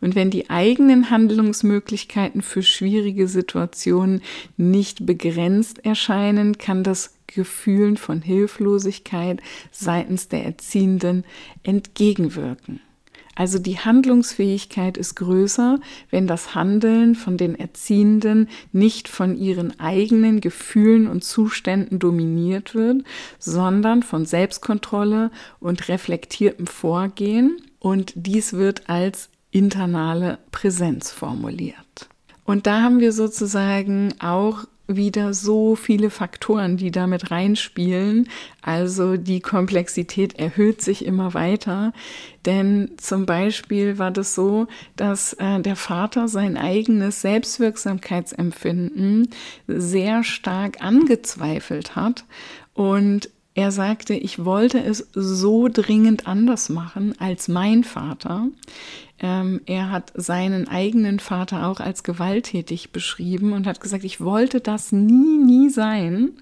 Und 0.00 0.14
wenn 0.14 0.30
die 0.30 0.48
eigenen 0.48 1.10
Handlungsmöglichkeiten 1.10 2.40
für 2.40 2.62
schwierige 2.62 3.28
Situationen 3.28 4.22
nicht 4.56 5.04
begrenzt 5.04 5.84
erscheinen, 5.84 6.56
kann 6.56 6.82
das 6.82 7.14
Gefühlen 7.26 7.98
von 7.98 8.22
Hilflosigkeit 8.22 9.42
seitens 9.70 10.28
der 10.28 10.44
Erziehenden 10.44 11.24
entgegenwirken. 11.62 12.80
Also 13.36 13.58
die 13.58 13.78
Handlungsfähigkeit 13.78 14.96
ist 14.96 15.14
größer, 15.14 15.78
wenn 16.10 16.26
das 16.26 16.54
Handeln 16.54 17.14
von 17.14 17.36
den 17.36 17.54
Erziehenden 17.54 18.48
nicht 18.72 19.08
von 19.08 19.36
ihren 19.36 19.78
eigenen 19.78 20.40
Gefühlen 20.40 21.06
und 21.06 21.22
Zuständen 21.22 21.98
dominiert 21.98 22.74
wird, 22.74 23.04
sondern 23.38 24.02
von 24.02 24.24
Selbstkontrolle 24.24 25.30
und 25.60 25.88
reflektiertem 25.88 26.66
Vorgehen. 26.66 27.58
Und 27.78 28.14
dies 28.16 28.54
wird 28.54 28.88
als 28.88 29.28
internale 29.50 30.38
Präsenz 30.50 31.12
formuliert. 31.12 32.08
Und 32.44 32.66
da 32.66 32.80
haben 32.80 33.00
wir 33.00 33.12
sozusagen 33.12 34.14
auch 34.18 34.64
wieder 34.88 35.34
so 35.34 35.74
viele 35.74 36.10
Faktoren, 36.10 36.76
die 36.76 36.90
damit 36.90 37.30
reinspielen. 37.30 38.28
Also 38.62 39.16
die 39.16 39.40
Komplexität 39.40 40.38
erhöht 40.38 40.82
sich 40.82 41.04
immer 41.04 41.34
weiter. 41.34 41.92
Denn 42.44 42.92
zum 42.96 43.26
Beispiel 43.26 43.98
war 43.98 44.10
das 44.10 44.34
so, 44.34 44.66
dass 44.96 45.34
äh, 45.34 45.60
der 45.60 45.76
Vater 45.76 46.28
sein 46.28 46.56
eigenes 46.56 47.20
Selbstwirksamkeitsempfinden 47.20 49.28
sehr 49.66 50.24
stark 50.24 50.82
angezweifelt 50.82 51.96
hat 51.96 52.24
und 52.74 53.28
er 53.56 53.72
sagte, 53.72 54.12
ich 54.12 54.44
wollte 54.44 54.78
es 54.78 55.08
so 55.14 55.68
dringend 55.72 56.26
anders 56.26 56.68
machen 56.68 57.14
als 57.18 57.48
mein 57.48 57.84
Vater. 57.84 58.48
Ähm, 59.18 59.60
er 59.66 59.90
hat 59.90 60.12
seinen 60.14 60.68
eigenen 60.68 61.20
Vater 61.20 61.66
auch 61.68 61.80
als 61.80 62.02
gewalttätig 62.02 62.90
beschrieben 62.90 63.52
und 63.52 63.66
hat 63.66 63.80
gesagt, 63.80 64.04
ich 64.04 64.20
wollte 64.20 64.60
das 64.60 64.92
nie, 64.92 65.38
nie 65.38 65.70
sein. 65.70 66.32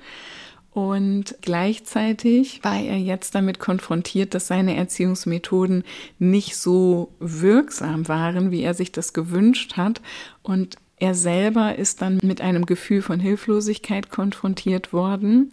Und 0.72 1.36
gleichzeitig 1.40 2.64
war 2.64 2.80
er 2.80 2.98
jetzt 2.98 3.36
damit 3.36 3.60
konfrontiert, 3.60 4.34
dass 4.34 4.48
seine 4.48 4.74
Erziehungsmethoden 4.74 5.84
nicht 6.18 6.56
so 6.56 7.12
wirksam 7.20 8.08
waren, 8.08 8.50
wie 8.50 8.62
er 8.62 8.74
sich 8.74 8.90
das 8.90 9.12
gewünscht 9.12 9.76
hat. 9.76 10.00
Und 10.42 10.74
er 10.96 11.14
selber 11.14 11.76
ist 11.76 12.02
dann 12.02 12.18
mit 12.22 12.40
einem 12.40 12.66
Gefühl 12.66 13.02
von 13.02 13.20
Hilflosigkeit 13.20 14.10
konfrontiert 14.10 14.92
worden. 14.92 15.52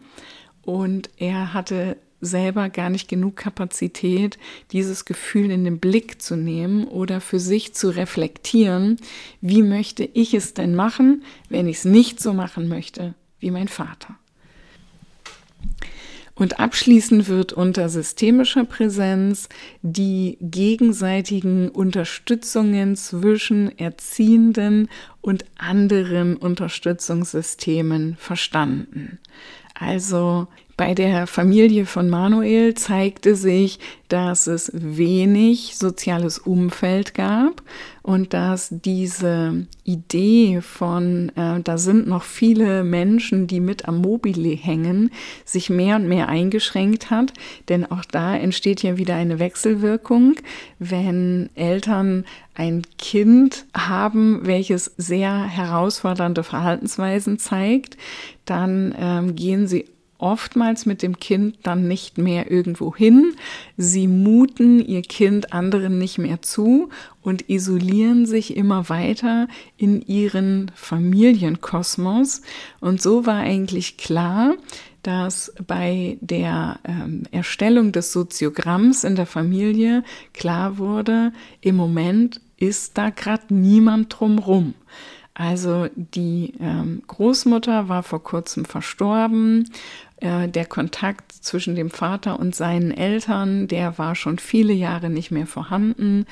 Und 0.63 1.11
er 1.17 1.53
hatte 1.53 1.97
selber 2.21 2.69
gar 2.69 2.89
nicht 2.89 3.07
genug 3.07 3.35
Kapazität, 3.35 4.37
dieses 4.71 5.05
Gefühl 5.05 5.51
in 5.51 5.63
den 5.63 5.79
Blick 5.79 6.21
zu 6.21 6.35
nehmen 6.35 6.85
oder 6.85 7.19
für 7.19 7.39
sich 7.39 7.73
zu 7.73 7.89
reflektieren, 7.89 8.97
wie 9.41 9.63
möchte 9.63 10.03
ich 10.03 10.33
es 10.33 10.53
denn 10.53 10.75
machen, 10.75 11.23
wenn 11.49 11.67
ich 11.67 11.77
es 11.77 11.85
nicht 11.85 12.21
so 12.21 12.33
machen 12.33 12.67
möchte 12.67 13.15
wie 13.39 13.51
mein 13.51 13.67
Vater. 13.67 14.15
Und 16.35 16.59
abschließend 16.59 17.27
wird 17.27 17.53
unter 17.53 17.89
systemischer 17.89 18.63
Präsenz 18.65 19.49
die 19.81 20.37
gegenseitigen 20.41 21.69
Unterstützungen 21.69 22.95
zwischen 22.95 23.77
Erziehenden 23.77 24.89
und 25.19 25.45
anderen 25.57 26.37
Unterstützungssystemen 26.37 28.15
verstanden. 28.15 29.19
Also 29.75 30.47
bei 30.81 30.95
der 30.95 31.27
Familie 31.27 31.85
von 31.85 32.09
Manuel 32.09 32.73
zeigte 32.73 33.35
sich, 33.35 33.77
dass 34.09 34.47
es 34.47 34.71
wenig 34.73 35.77
soziales 35.77 36.39
Umfeld 36.39 37.13
gab 37.13 37.61
und 38.01 38.33
dass 38.33 38.69
diese 38.71 39.67
Idee 39.83 40.59
von, 40.61 41.31
äh, 41.35 41.61
da 41.61 41.77
sind 41.77 42.07
noch 42.07 42.23
viele 42.23 42.83
Menschen, 42.83 43.45
die 43.45 43.59
mit 43.59 43.87
am 43.87 44.01
Mobile 44.01 44.55
hängen, 44.55 45.11
sich 45.45 45.69
mehr 45.69 45.97
und 45.97 46.07
mehr 46.07 46.29
eingeschränkt 46.29 47.11
hat. 47.11 47.31
Denn 47.69 47.85
auch 47.85 48.03
da 48.03 48.35
entsteht 48.35 48.81
ja 48.81 48.97
wieder 48.97 49.13
eine 49.13 49.37
Wechselwirkung, 49.37 50.37
wenn 50.79 51.51
Eltern 51.53 52.25
ein 52.55 52.81
Kind 52.97 53.65
haben, 53.77 54.39
welches 54.47 54.85
sehr 54.97 55.43
herausfordernde 55.43 56.43
Verhaltensweisen 56.43 57.37
zeigt, 57.37 57.97
dann 58.45 58.95
ähm, 58.99 59.35
gehen 59.35 59.67
sie 59.67 59.85
oftmals 60.21 60.85
mit 60.85 61.01
dem 61.01 61.19
Kind 61.19 61.57
dann 61.63 61.87
nicht 61.87 62.17
mehr 62.17 62.51
irgendwo 62.51 62.95
hin. 62.95 63.33
Sie 63.77 64.07
muten 64.07 64.79
ihr 64.79 65.01
Kind 65.01 65.53
anderen 65.53 65.97
nicht 65.97 66.17
mehr 66.17 66.41
zu 66.41 66.89
und 67.21 67.49
isolieren 67.49 68.25
sich 68.25 68.55
immer 68.55 68.89
weiter 68.89 69.47
in 69.77 70.01
ihren 70.01 70.71
Familienkosmos. 70.75 72.41
Und 72.79 73.01
so 73.01 73.25
war 73.25 73.39
eigentlich 73.39 73.97
klar, 73.97 74.55
dass 75.03 75.53
bei 75.65 76.17
der 76.21 76.79
ähm, 76.83 77.23
Erstellung 77.31 77.91
des 77.91 78.11
Soziogramms 78.11 79.03
in 79.03 79.15
der 79.15 79.25
Familie 79.25 80.03
klar 80.33 80.77
wurde, 80.77 81.33
im 81.61 81.75
Moment 81.75 82.39
ist 82.57 82.97
da 82.97 83.09
gerade 83.09 83.53
niemand 83.53 84.19
drumrum. 84.19 84.75
Also 85.41 85.87
die 85.95 86.53
ähm, 86.59 87.01
Großmutter 87.07 87.89
war 87.89 88.03
vor 88.03 88.21
kurzem 88.21 88.63
verstorben 88.63 89.67
äh, 90.17 90.47
der 90.47 90.65
Kontakt 90.65 91.31
zwischen 91.31 91.75
dem 91.75 91.89
Vater 91.89 92.39
und 92.39 92.53
seinen 92.53 92.91
Eltern, 92.91 93.67
der 93.67 93.97
war 93.97 94.13
schon 94.13 94.37
viele 94.37 94.71
Jahre 94.71 95.09
nicht 95.09 95.31
mehr 95.31 95.47
vorhanden. 95.47 96.27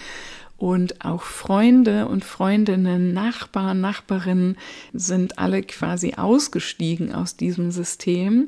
Und 0.58 1.04
auch 1.04 1.24
Freunde 1.24 2.08
und 2.08 2.24
Freundinnen, 2.24 3.12
Nachbarn, 3.12 3.82
Nachbarinnen 3.82 4.58
sind 4.94 5.40
alle 5.40 5.64
quasi 5.64 6.14
ausgestiegen 6.16 7.12
aus 7.12 7.36
diesem 7.36 7.72
System 7.72 8.48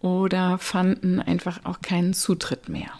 oder 0.00 0.58
fanden 0.58 1.18
einfach 1.18 1.64
auch 1.64 1.80
keinen 1.80 2.14
Zutritt 2.14 2.68
mehr. 2.68 2.92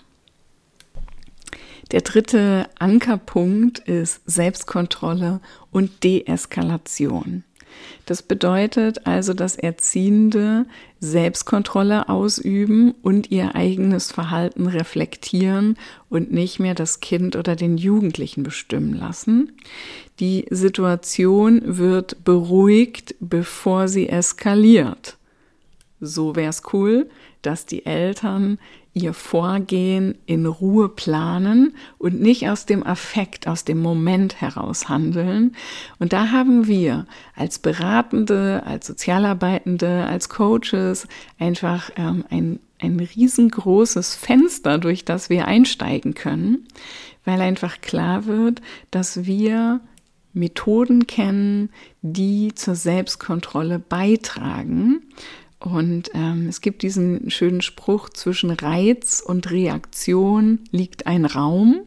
Der 1.93 2.01
dritte 2.01 2.69
Ankerpunkt 2.79 3.79
ist 3.81 4.21
Selbstkontrolle 4.27 5.41
und 5.71 6.03
Deeskalation. 6.03 7.45
Das 8.07 8.23
bedeutet 8.23 9.07
also, 9.07 9.35
dass 9.35 9.57
Erziehende 9.57 10.67
Selbstkontrolle 11.01 12.09
ausüben 12.09 12.95
und 13.03 13.31
ihr 13.31 13.55
eigenes 13.55 14.13
Verhalten 14.13 14.67
reflektieren 14.67 15.77
und 16.09 16.33
nicht 16.33 16.59
mehr 16.59 16.75
das 16.75 17.01
Kind 17.01 17.37
oder 17.37 17.55
den 17.55 17.77
Jugendlichen 17.77 18.43
bestimmen 18.43 18.95
lassen. 18.95 19.53
Die 20.21 20.47
Situation 20.51 21.61
wird 21.65 22.25
beruhigt, 22.25 23.15
bevor 23.21 23.89
sie 23.89 24.09
eskaliert. 24.09 25.19
So 26.01 26.37
wäre 26.37 26.51
es 26.51 26.63
cool, 26.73 27.09
dass 27.43 27.67
die 27.67 27.87
Eltern 27.87 28.59
ihr 28.97 29.13
Vorgehen 29.13 30.17
in 30.25 30.47
Ruhe 30.47 30.89
planen 30.89 31.75
und 31.99 32.19
nicht 32.19 32.49
aus 32.49 32.65
dem 32.65 32.85
Affekt, 32.85 33.47
aus 33.47 33.65
dem 33.65 33.79
Moment 33.79 34.41
heraus 34.41 34.89
handeln. 34.89 35.55
Und 35.99 36.15
da 36.15 36.31
haben 36.31 36.67
wir 36.67 37.07
als 37.35 37.59
Beratende, 37.59 38.63
als 38.65 38.87
Sozialarbeitende, 38.87 40.07
als 40.07 40.31
Coaches 40.31 41.07
einfach 41.39 41.91
ähm, 41.97 42.25
ein, 42.31 42.59
ein 42.81 42.99
riesengroßes 42.99 44.15
Fenster, 44.15 44.79
durch 44.79 45.05
das 45.05 45.29
wir 45.29 45.47
einsteigen 45.47 46.15
können, 46.15 46.67
weil 47.27 47.43
einfach 47.43 47.83
klar 47.83 48.25
wird, 48.25 48.63
dass 48.91 49.27
wir 49.27 49.81
Methoden 50.33 51.07
kennen, 51.07 51.69
die 52.01 52.55
zur 52.55 52.75
Selbstkontrolle 52.75 53.79
beitragen 53.79 55.03
und 55.67 56.13
ähm, 56.15 56.47
es 56.49 56.61
gibt 56.61 56.83
diesen 56.83 57.29
schönen 57.29 57.61
Spruch, 57.61 58.09
zwischen 58.09 58.51
Reiz 58.51 59.21
und 59.21 59.51
Reaktion 59.51 60.61
liegt 60.71 61.09
ein 61.09 61.25
Raum. 61.25 61.81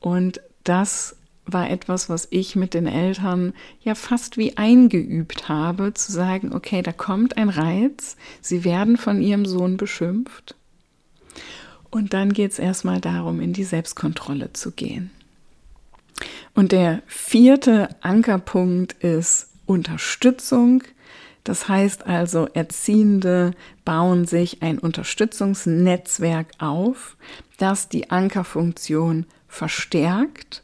Und 0.00 0.40
das 0.64 1.14
war 1.46 1.70
etwas, 1.70 2.08
was 2.08 2.26
ich 2.32 2.56
mit 2.56 2.74
den 2.74 2.88
Eltern 2.88 3.52
ja 3.80 3.94
fast 3.94 4.38
wie 4.38 4.56
eingeübt 4.56 5.48
habe, 5.48 5.94
zu 5.94 6.10
sagen, 6.10 6.52
okay, 6.52 6.82
da 6.82 6.90
kommt 6.90 7.36
ein 7.36 7.48
Reiz, 7.48 8.16
sie 8.40 8.64
werden 8.64 8.96
von 8.96 9.22
ihrem 9.22 9.46
Sohn 9.46 9.76
beschimpft. 9.76 10.56
Und 11.90 12.12
dann 12.12 12.32
geht 12.32 12.50
es 12.50 12.58
erstmal 12.58 13.00
darum, 13.00 13.40
in 13.40 13.52
die 13.52 13.62
Selbstkontrolle 13.62 14.52
zu 14.52 14.72
gehen. 14.72 15.12
Und 16.56 16.72
der 16.72 17.02
vierte 17.06 17.88
Ankerpunkt 18.00 18.94
ist 18.94 19.52
Unterstützung 19.64 20.82
das 21.48 21.66
heißt 21.66 22.06
also, 22.06 22.46
Erziehende 22.52 23.52
bauen 23.86 24.26
sich 24.26 24.62
ein 24.62 24.78
Unterstützungsnetzwerk 24.78 26.48
auf, 26.58 27.16
das 27.56 27.88
die 27.88 28.10
Ankerfunktion 28.10 29.24
verstärkt 29.46 30.62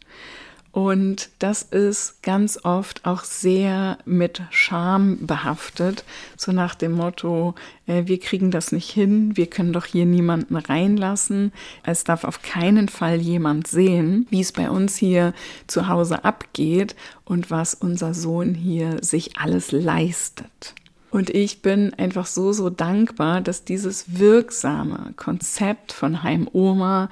und 0.74 1.30
das 1.38 1.62
ist 1.62 2.20
ganz 2.24 2.58
oft 2.64 3.06
auch 3.06 3.22
sehr 3.22 3.96
mit 4.06 4.42
Scham 4.50 5.24
behaftet, 5.24 6.02
so 6.36 6.50
nach 6.50 6.74
dem 6.74 6.90
Motto, 6.90 7.54
äh, 7.86 8.06
wir 8.06 8.18
kriegen 8.18 8.50
das 8.50 8.72
nicht 8.72 8.90
hin, 8.90 9.36
wir 9.36 9.46
können 9.46 9.72
doch 9.72 9.84
hier 9.84 10.04
niemanden 10.04 10.56
reinlassen, 10.56 11.52
es 11.84 12.02
darf 12.02 12.24
auf 12.24 12.42
keinen 12.42 12.88
Fall 12.88 13.20
jemand 13.20 13.68
sehen, 13.68 14.26
wie 14.30 14.40
es 14.40 14.50
bei 14.50 14.68
uns 14.68 14.96
hier 14.96 15.32
zu 15.68 15.86
Hause 15.86 16.24
abgeht 16.24 16.96
und 17.24 17.52
was 17.52 17.74
unser 17.74 18.12
Sohn 18.12 18.52
hier 18.52 18.96
sich 19.00 19.38
alles 19.38 19.70
leistet. 19.70 20.74
Und 21.12 21.30
ich 21.30 21.62
bin 21.62 21.94
einfach 21.94 22.26
so, 22.26 22.52
so 22.52 22.68
dankbar, 22.68 23.40
dass 23.40 23.62
dieses 23.62 24.18
wirksame 24.18 25.14
Konzept 25.14 25.92
von 25.92 26.24
Heim 26.24 26.48
Oma 26.52 27.10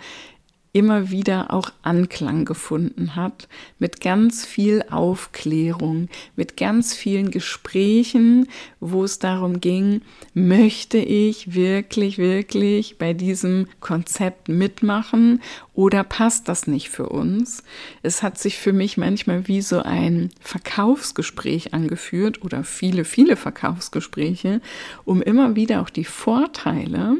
immer 0.72 1.10
wieder 1.10 1.52
auch 1.52 1.70
Anklang 1.82 2.46
gefunden 2.46 3.14
hat, 3.14 3.46
mit 3.78 4.00
ganz 4.00 4.46
viel 4.46 4.82
Aufklärung, 4.90 6.08
mit 6.34 6.56
ganz 6.56 6.94
vielen 6.94 7.30
Gesprächen, 7.30 8.48
wo 8.80 9.04
es 9.04 9.18
darum 9.18 9.60
ging, 9.60 10.00
möchte 10.32 10.96
ich 10.96 11.54
wirklich, 11.54 12.16
wirklich 12.16 12.96
bei 12.96 13.12
diesem 13.12 13.66
Konzept 13.80 14.48
mitmachen 14.48 15.42
oder 15.74 16.04
passt 16.04 16.48
das 16.48 16.66
nicht 16.66 16.88
für 16.88 17.08
uns? 17.10 17.62
Es 18.02 18.22
hat 18.22 18.38
sich 18.38 18.56
für 18.56 18.72
mich 18.72 18.96
manchmal 18.96 19.48
wie 19.48 19.60
so 19.60 19.82
ein 19.82 20.30
Verkaufsgespräch 20.40 21.74
angeführt 21.74 22.42
oder 22.42 22.64
viele, 22.64 23.04
viele 23.04 23.36
Verkaufsgespräche, 23.36 24.62
um 25.04 25.20
immer 25.20 25.54
wieder 25.54 25.82
auch 25.82 25.90
die 25.90 26.04
Vorteile, 26.04 27.18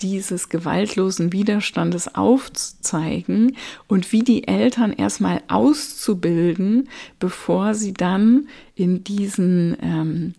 dieses 0.00 0.48
gewaltlosen 0.48 1.32
Widerstandes 1.32 2.14
aufzuzeigen 2.14 3.56
und 3.86 4.12
wie 4.12 4.22
die 4.22 4.48
Eltern 4.48 4.92
erstmal 4.92 5.42
auszubilden, 5.48 6.88
bevor 7.18 7.74
sie 7.74 7.94
dann 7.94 8.48
in 8.74 9.04
diesen 9.04 9.76
ähm, 9.80 10.34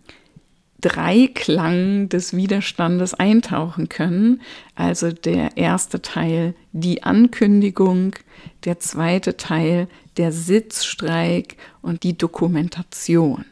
Dreiklang 0.80 2.08
des 2.10 2.36
Widerstandes 2.36 3.14
eintauchen 3.14 3.88
können. 3.88 4.42
Also 4.74 5.10
der 5.10 5.56
erste 5.56 6.02
Teil 6.02 6.54
die 6.72 7.02
Ankündigung, 7.02 8.14
der 8.64 8.78
zweite 8.78 9.36
Teil 9.36 9.88
der 10.16 10.32
Sitzstreik 10.32 11.56
und 11.82 12.02
die 12.02 12.16
Dokumentation. 12.16 13.44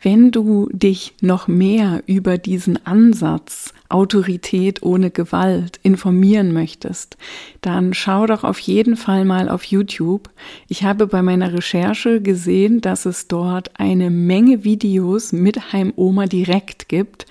Wenn 0.00 0.30
du 0.30 0.68
dich 0.72 1.14
noch 1.20 1.48
mehr 1.48 2.02
über 2.06 2.38
diesen 2.38 2.84
Ansatz 2.86 3.72
Autorität 3.88 4.82
ohne 4.82 5.10
Gewalt 5.10 5.80
informieren 5.82 6.52
möchtest, 6.52 7.16
dann 7.62 7.94
schau 7.94 8.26
doch 8.26 8.44
auf 8.44 8.58
jeden 8.60 8.96
Fall 8.96 9.24
mal 9.24 9.48
auf 9.48 9.64
YouTube. 9.64 10.30
Ich 10.68 10.84
habe 10.84 11.06
bei 11.06 11.22
meiner 11.22 11.52
Recherche 11.52 12.20
gesehen, 12.20 12.80
dass 12.80 13.06
es 13.06 13.28
dort 13.28 13.80
eine 13.80 14.10
Menge 14.10 14.62
Videos 14.62 15.32
mit 15.32 15.72
Heim 15.72 15.92
Oma 15.96 16.26
direkt 16.26 16.88
gibt, 16.88 17.26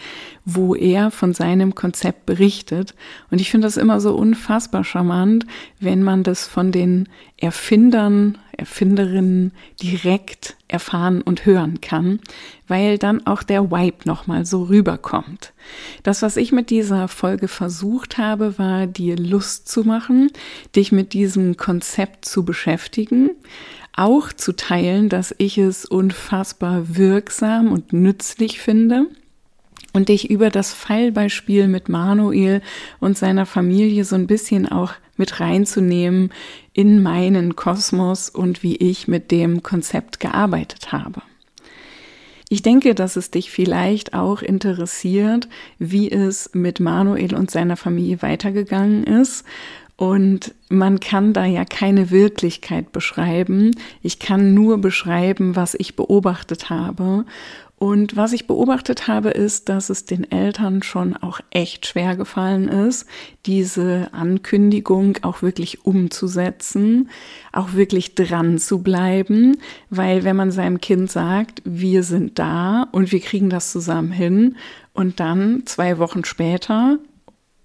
wo 0.50 0.76
er 0.76 1.12
von 1.12 1.34
seinem 1.34 1.76
Konzept 1.76 2.26
berichtet. 2.26 2.95
Und 3.30 3.41
ich 3.41 3.52
finde 3.52 3.68
das 3.68 3.76
immer 3.76 4.00
so 4.00 4.16
unfassbar 4.16 4.86
charmant, 4.86 5.45
wenn 5.82 6.04
man 6.04 6.24
das 6.24 6.48
von 6.48 6.72
den 6.72 7.10
Erfindern, 7.36 8.38
Erfinderinnen 8.56 9.52
direkt 9.84 10.56
erfahren 10.70 11.22
und 11.22 11.45
hören 11.45 11.82
kann, 11.82 12.22
weil 12.66 12.98
dann 12.98 13.28
auch 13.28 13.43
der 13.43 13.72
Vibe 13.72 14.06
nochmal 14.06 14.45
so 14.45 14.64
rüberkommt. 14.64 15.52
Das, 16.04 16.22
was 16.22 16.38
ich 16.38 16.54
mit 16.54 16.70
dieser 16.70 17.10
Folge 17.10 17.50
versucht 17.50 18.18
habe, 18.18 18.58
war 18.58 18.88
dir 18.88 19.18
Lust 19.18 19.68
zu 19.68 19.84
machen, 19.84 20.32
dich 20.78 20.93
mit 20.93 21.12
diesem 21.12 21.58
Konzept 21.58 22.24
zu 22.24 22.45
beschäftigen, 22.45 23.32
auch 23.91 24.32
zu 24.32 24.56
teilen, 24.56 25.10
dass 25.10 25.36
ich 25.39 25.58
es 25.58 25.84
unfassbar 25.84 26.95
wirksam 26.95 27.74
und 27.74 27.91
nützlich 27.91 28.62
finde 28.62 29.08
und 29.98 30.10
dich 30.10 30.30
über 30.30 30.52
das 30.52 30.74
Fallbeispiel 30.74 31.68
mit 31.68 31.89
Manuel 31.89 32.62
und 33.00 33.18
seiner 33.18 33.48
Familie 33.48 34.06
so 34.06 34.16
ein 34.16 34.28
bisschen 34.28 34.72
auch 34.72 34.93
mit 35.18 35.39
reinzunehmen 35.39 36.32
in 36.72 37.02
meinen 37.02 37.56
Kosmos 37.56 38.30
und 38.30 38.62
wie 38.62 38.76
ich 38.76 39.08
mit 39.08 39.32
dem 39.32 39.64
Konzept 39.64 40.20
gearbeitet 40.20 40.91
habe. 40.91 41.24
Ich 42.50 42.62
denke, 42.62 42.93
dass 42.93 43.16
es 43.16 43.32
dich 43.32 43.50
vielleicht 43.50 44.14
auch 44.14 44.43
interessiert, 44.43 45.50
wie 45.80 46.12
es 46.12 46.52
mit 46.54 46.80
Manuel 46.80 47.34
und 47.34 47.50
seiner 47.50 47.76
Familie 47.76 48.22
weitergegangen 48.22 49.04
ist. 49.04 49.45
Und 49.95 50.54
man 50.70 51.00
kann 51.00 51.34
da 51.34 51.43
ja 51.45 51.66
keine 51.66 52.12
Wirklichkeit 52.12 52.91
beschreiben. 52.91 53.72
Ich 54.04 54.20
kann 54.20 54.54
nur 54.54 54.78
beschreiben, 54.78 55.56
was 55.56 55.74
ich 55.74 55.95
beobachtet 55.95 56.70
habe. 56.70 57.26
Und 57.80 58.15
was 58.15 58.34
ich 58.34 58.47
beobachtet 58.47 59.07
habe, 59.07 59.30
ist, 59.30 59.69
dass 59.69 59.91
es 59.91 60.05
den 60.05 60.32
Eltern 60.32 60.82
schon 60.82 61.15
auch 61.15 61.39
echt 61.51 61.86
schwer 61.86 62.15
gefallen 62.15 62.67
ist, 62.67 63.05
diese 63.45 64.09
Ankündigung 64.13 65.19
auch 65.21 65.43
wirklich 65.43 65.86
umzusetzen, 65.86 67.11
auch 67.53 67.73
wirklich 67.73 68.15
dran 68.15 68.57
zu 68.57 68.82
bleiben, 68.82 69.57
weil 69.91 70.23
wenn 70.23 70.36
man 70.36 70.49
seinem 70.49 70.82
Kind 70.82 71.11
sagt, 71.11 71.61
wir 71.65 72.01
sind 72.01 72.39
da 72.39 72.88
und 72.91 73.11
wir 73.11 73.19
kriegen 73.19 73.51
das 73.51 73.71
zusammen 73.71 74.11
hin 74.11 74.55
und 74.93 75.19
dann 75.19 75.61
zwei 75.67 75.99
Wochen 75.99 76.25
später 76.25 76.97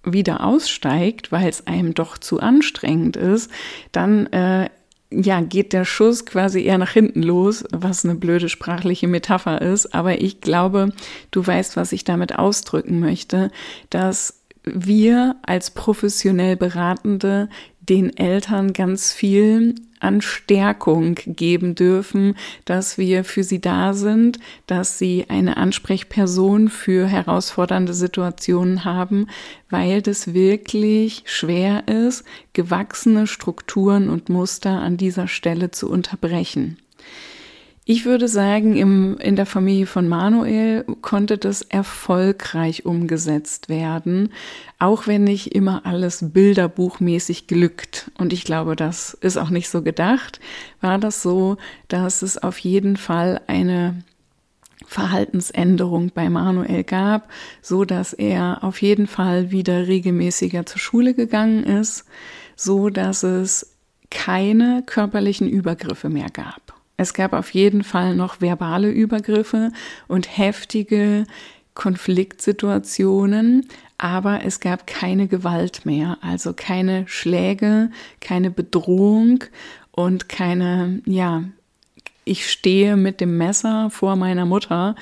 wieder 0.04 0.44
aussteigt, 0.44 1.32
weil 1.32 1.48
es 1.48 1.66
einem 1.66 1.94
doch 1.94 2.18
zu 2.18 2.40
anstrengend 2.40 3.16
ist, 3.16 3.50
dann 3.92 4.26
äh, 4.26 4.68
ja, 5.12 5.40
geht 5.40 5.72
der 5.72 5.84
Schuss 5.84 6.24
quasi 6.24 6.62
eher 6.62 6.78
nach 6.78 6.92
hinten 6.92 7.22
los, 7.22 7.64
was 7.72 8.04
eine 8.04 8.14
blöde 8.14 8.48
sprachliche 8.48 9.08
Metapher 9.08 9.60
ist. 9.60 9.94
Aber 9.94 10.20
ich 10.20 10.40
glaube, 10.40 10.92
du 11.30 11.46
weißt, 11.46 11.76
was 11.76 11.92
ich 11.92 12.04
damit 12.04 12.38
ausdrücken 12.38 13.00
möchte, 13.00 13.50
dass 13.90 14.42
wir 14.64 15.36
als 15.42 15.70
professionell 15.72 16.56
Beratende 16.56 17.48
den 17.88 18.16
Eltern 18.16 18.72
ganz 18.72 19.12
viel 19.12 19.74
an 20.02 20.20
Stärkung 20.20 21.14
geben 21.26 21.74
dürfen, 21.74 22.36
dass 22.64 22.98
wir 22.98 23.24
für 23.24 23.44
sie 23.44 23.60
da 23.60 23.94
sind, 23.94 24.38
dass 24.66 24.98
sie 24.98 25.26
eine 25.28 25.56
Ansprechperson 25.56 26.68
für 26.68 27.06
herausfordernde 27.06 27.94
Situationen 27.94 28.84
haben, 28.84 29.28
weil 29.70 30.02
das 30.02 30.34
wirklich 30.34 31.22
schwer 31.26 31.86
ist, 31.86 32.24
gewachsene 32.52 33.26
Strukturen 33.26 34.08
und 34.08 34.28
Muster 34.28 34.80
an 34.80 34.96
dieser 34.96 35.28
Stelle 35.28 35.70
zu 35.70 35.88
unterbrechen. 35.88 36.78
Ich 37.84 38.04
würde 38.04 38.28
sagen, 38.28 38.76
im, 38.76 39.18
in 39.18 39.34
der 39.34 39.44
Familie 39.44 39.86
von 39.86 40.06
Manuel 40.06 40.84
konnte 41.00 41.36
das 41.36 41.62
erfolgreich 41.62 42.86
umgesetzt 42.86 43.68
werden, 43.68 44.32
auch 44.78 45.08
wenn 45.08 45.24
nicht 45.24 45.52
immer 45.52 45.84
alles 45.84 46.32
bilderbuchmäßig 46.32 47.48
glückt. 47.48 48.12
Und 48.16 48.32
ich 48.32 48.44
glaube, 48.44 48.76
das 48.76 49.14
ist 49.14 49.36
auch 49.36 49.50
nicht 49.50 49.68
so 49.68 49.82
gedacht. 49.82 50.38
War 50.80 50.98
das 50.98 51.22
so, 51.22 51.56
dass 51.88 52.22
es 52.22 52.40
auf 52.40 52.56
jeden 52.60 52.96
Fall 52.96 53.40
eine 53.48 54.04
Verhaltensänderung 54.86 56.12
bei 56.14 56.30
Manuel 56.30 56.84
gab, 56.84 57.30
so 57.62 57.84
dass 57.84 58.12
er 58.12 58.62
auf 58.62 58.80
jeden 58.80 59.08
Fall 59.08 59.50
wieder 59.50 59.88
regelmäßiger 59.88 60.66
zur 60.66 60.78
Schule 60.78 61.14
gegangen 61.14 61.64
ist, 61.64 62.04
so 62.54 62.90
dass 62.90 63.24
es 63.24 63.74
keine 64.08 64.84
körperlichen 64.86 65.48
Übergriffe 65.48 66.10
mehr 66.10 66.30
gab. 66.30 66.71
Es 66.96 67.14
gab 67.14 67.32
auf 67.32 67.50
jeden 67.50 67.84
Fall 67.84 68.14
noch 68.14 68.40
verbale 68.40 68.90
Übergriffe 68.90 69.72
und 70.08 70.36
heftige 70.36 71.24
Konfliktsituationen, 71.74 73.66
aber 73.98 74.44
es 74.44 74.60
gab 74.60 74.86
keine 74.86 75.26
Gewalt 75.26 75.86
mehr, 75.86 76.18
also 76.20 76.52
keine 76.52 77.08
Schläge, 77.08 77.90
keine 78.20 78.50
Bedrohung 78.50 79.44
und 79.90 80.28
keine, 80.28 81.00
ja, 81.06 81.44
ich 82.24 82.50
stehe 82.50 82.96
mit 82.96 83.20
dem 83.20 83.36
Messer 83.36 83.90
vor 83.90 84.16
meiner 84.16 84.46
Mutter. 84.46 84.94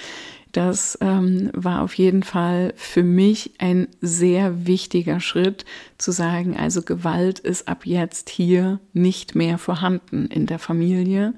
Das 0.53 0.99
ähm, 1.01 1.51
war 1.53 1.83
auf 1.83 1.95
jeden 1.95 2.23
Fall 2.23 2.73
für 2.77 3.05
mich 3.05 3.53
ein 3.59 3.89
sehr 4.01 4.67
wichtiger 4.67 5.21
Schritt 5.21 5.65
zu 5.97 6.11
sagen, 6.11 6.57
also 6.57 6.83
Gewalt 6.83 7.39
ist 7.39 7.69
ab 7.69 7.87
jetzt 7.87 8.31
hier 8.31 8.81
nicht 8.93 9.35
mehr 9.35 9.59
vorhanden 9.59 10.27
in 10.27 10.47
der 10.47 10.59
Familie. 10.59 11.35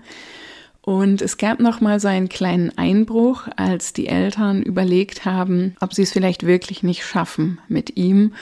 Und 0.85 1.23
es 1.23 1.37
gab 1.37 1.61
noch 1.61 1.81
mal 1.81 2.01
so 2.01 2.09
einen 2.09 2.29
kleinen 2.29 2.77
Einbruch, 2.77 3.47
als 3.57 3.93
die 3.93 4.09
Eltern 4.09 4.63
überlegt 4.63 5.25
haben, 5.25 5.77
ob 5.81 5.95
sie 5.95 6.03
es 6.03 6.13
vielleicht 6.13 6.45
wirklich 6.45 6.83
nicht 6.83 7.05
schaffen 7.05 7.61
mit 7.69 7.97
ihm 7.97 8.35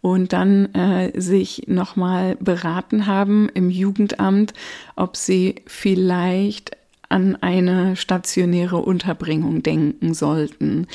und 0.00 0.32
dann 0.32 0.72
äh, 0.74 1.20
sich 1.20 1.64
noch 1.66 1.96
mal 1.96 2.36
beraten 2.36 3.06
haben 3.06 3.48
im 3.52 3.68
Jugendamt, 3.68 4.52
ob 4.94 5.16
sie 5.16 5.56
vielleicht 5.66 6.76
an 7.08 7.36
eine 7.36 7.96
stationäre 7.96 8.76
Unterbringung 8.76 9.62
denken 9.62 10.14
sollten 10.14 10.86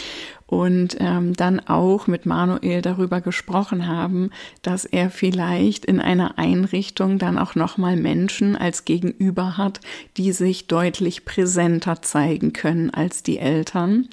und 0.46 0.98
ähm, 1.00 1.34
dann 1.34 1.60
auch 1.62 2.06
mit 2.06 2.28
Manuel 2.28 2.84
darüber 2.84 3.22
gesprochen 3.22 3.88
haben, 3.88 4.30
dass 4.62 4.86
er 4.86 5.10
vielleicht 5.10 5.86
in 5.86 6.00
einer 6.00 6.38
Einrichtung 6.38 7.18
dann 7.18 7.40
auch 7.40 7.56
noch 7.56 7.78
mal 7.78 7.96
Menschen 7.96 8.56
als 8.56 8.86
Gegenüber 8.86 9.58
hat, 9.58 9.80
die 10.18 10.32
sich 10.32 10.68
deutlich 10.68 11.26
präsenter 11.26 12.04
zeigen 12.04 12.54
können 12.54 12.92
als 12.92 13.24
die 13.24 13.40
Eltern. 13.40 14.08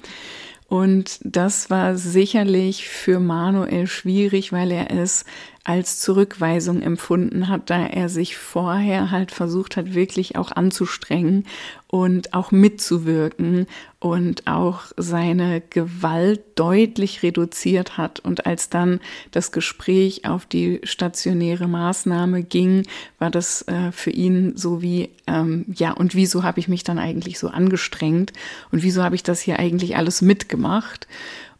Und 0.67 1.19
das 1.23 1.69
war 1.69 1.97
sicherlich 1.97 2.87
für 2.87 3.19
Manuel 3.19 3.87
schwierig, 3.87 4.53
weil 4.53 4.71
er 4.71 4.89
es 4.89 5.25
als 5.63 5.99
Zurückweisung 5.99 6.81
empfunden 6.81 7.47
hat, 7.47 7.69
da 7.69 7.85
er 7.85 8.09
sich 8.09 8.35
vorher 8.35 9.11
halt 9.11 9.31
versucht 9.31 9.77
hat, 9.77 9.93
wirklich 9.93 10.35
auch 10.35 10.51
anzustrengen 10.51 11.45
und 11.85 12.33
auch 12.33 12.51
mitzuwirken 12.51 13.67
und 13.99 14.47
auch 14.47 14.85
seine 14.97 15.61
Gewalt 15.69 16.41
deutlich 16.55 17.21
reduziert 17.21 17.97
hat. 17.97 18.19
Und 18.19 18.47
als 18.47 18.69
dann 18.69 19.01
das 19.29 19.51
Gespräch 19.51 20.25
auf 20.25 20.47
die 20.47 20.81
stationäre 20.83 21.67
Maßnahme 21.67 22.41
ging, 22.41 22.87
war 23.19 23.29
das 23.29 23.61
äh, 23.67 23.91
für 23.91 24.11
ihn 24.11 24.57
so 24.57 24.81
wie, 24.81 25.09
ähm, 25.27 25.65
ja, 25.75 25.91
und 25.91 26.15
wieso 26.15 26.41
habe 26.41 26.59
ich 26.59 26.69
mich 26.69 26.83
dann 26.83 26.97
eigentlich 26.97 27.37
so 27.37 27.49
angestrengt 27.49 28.33
und 28.71 28.81
wieso 28.81 29.03
habe 29.03 29.13
ich 29.13 29.21
das 29.21 29.41
hier 29.41 29.59
eigentlich 29.59 29.95
alles 29.95 30.23
mitgemacht? 30.23 31.07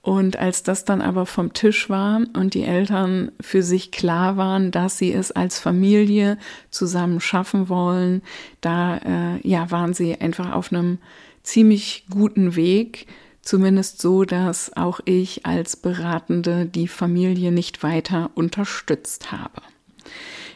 Und 0.02 0.38
als 0.38 0.64
das 0.64 0.84
dann 0.84 1.02
aber 1.02 1.28
vom 1.28 1.54
Tisch 1.54 1.88
war 1.90 2.22
und 2.34 2.56
die 2.56 2.64
Eltern 2.64 3.32
für 3.40 3.62
sich 3.62 3.92
klar 3.92 4.36
waren, 4.36 4.72
dass 4.72 4.98
sie 4.98 5.14
es 5.14 5.32
als 5.32 5.60
Familie 5.60 6.40
zusammen 6.72 7.20
schaffen 7.20 7.70
wollen, 7.70 8.24
da 8.62 8.98
äh, 8.98 9.48
ja 9.48 9.70
waren 9.70 9.94
sie 9.94 10.20
einfach 10.20 10.54
auf 10.54 10.72
einem 10.72 10.98
ziemlich 11.44 12.06
guten 12.10 12.56
Weg, 12.56 13.06
zumindest 13.44 14.02
so, 14.02 14.24
dass 14.24 14.76
auch 14.76 15.02
ich 15.06 15.46
als 15.46 15.76
Beratende 15.76 16.66
die 16.66 16.88
Familie 16.88 17.52
nicht 17.52 17.84
weiter 17.84 18.32
unterstützt 18.34 19.32
habe. 19.32 19.62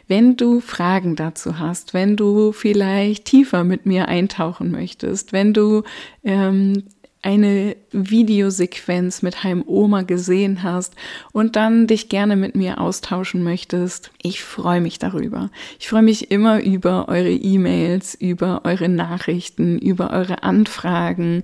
Wenn 0.08 0.38
du 0.38 0.60
Fragen 0.60 1.16
dazu 1.16 1.58
hast, 1.58 1.96
wenn 1.96 2.16
du 2.16 2.52
vielleicht 2.52 3.26
tiefer 3.26 3.64
mit 3.64 3.88
mir 3.88 4.08
eintauchen 4.08 4.70
möchtest, 4.70 5.34
wenn 5.34 5.54
du 5.54 5.82
ähm, 6.24 6.84
eine 7.26 7.76
Videosequenz 7.92 9.24
mit 9.24 9.44
Heim 9.44 9.64
Oma 9.66 10.04
gesehen 10.04 10.62
hast 10.62 10.94
und 11.32 11.56
dann 11.56 11.88
dich 11.88 12.08
gerne 12.08 12.36
mit 12.36 12.56
mir 12.56 12.80
austauschen 12.80 13.44
möchtest, 13.44 14.12
ich 14.22 14.44
freue 14.44 14.80
mich 14.80 15.00
darüber. 15.00 15.50
Ich 15.80 15.90
freue 15.90 16.04
mich 16.04 16.30
immer 16.30 16.62
über 16.62 17.08
eure 17.08 17.32
E-Mails, 17.32 18.14
über 18.14 18.62
eure 18.64 18.90
Nachrichten, 18.90 19.80
über 19.80 20.12
eure 20.12 20.44
Anfragen 20.44 21.44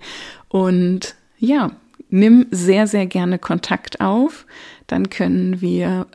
und 0.49 1.15
ja, 1.39 1.71
nimm 2.11 2.45
sehr, 2.51 2.85
sehr 2.85 3.07
gerne 3.07 3.39
Kontakt 3.39 4.01
auf. 4.01 4.45
Dann 4.85 5.09
können 5.09 5.61
wir 5.61 6.05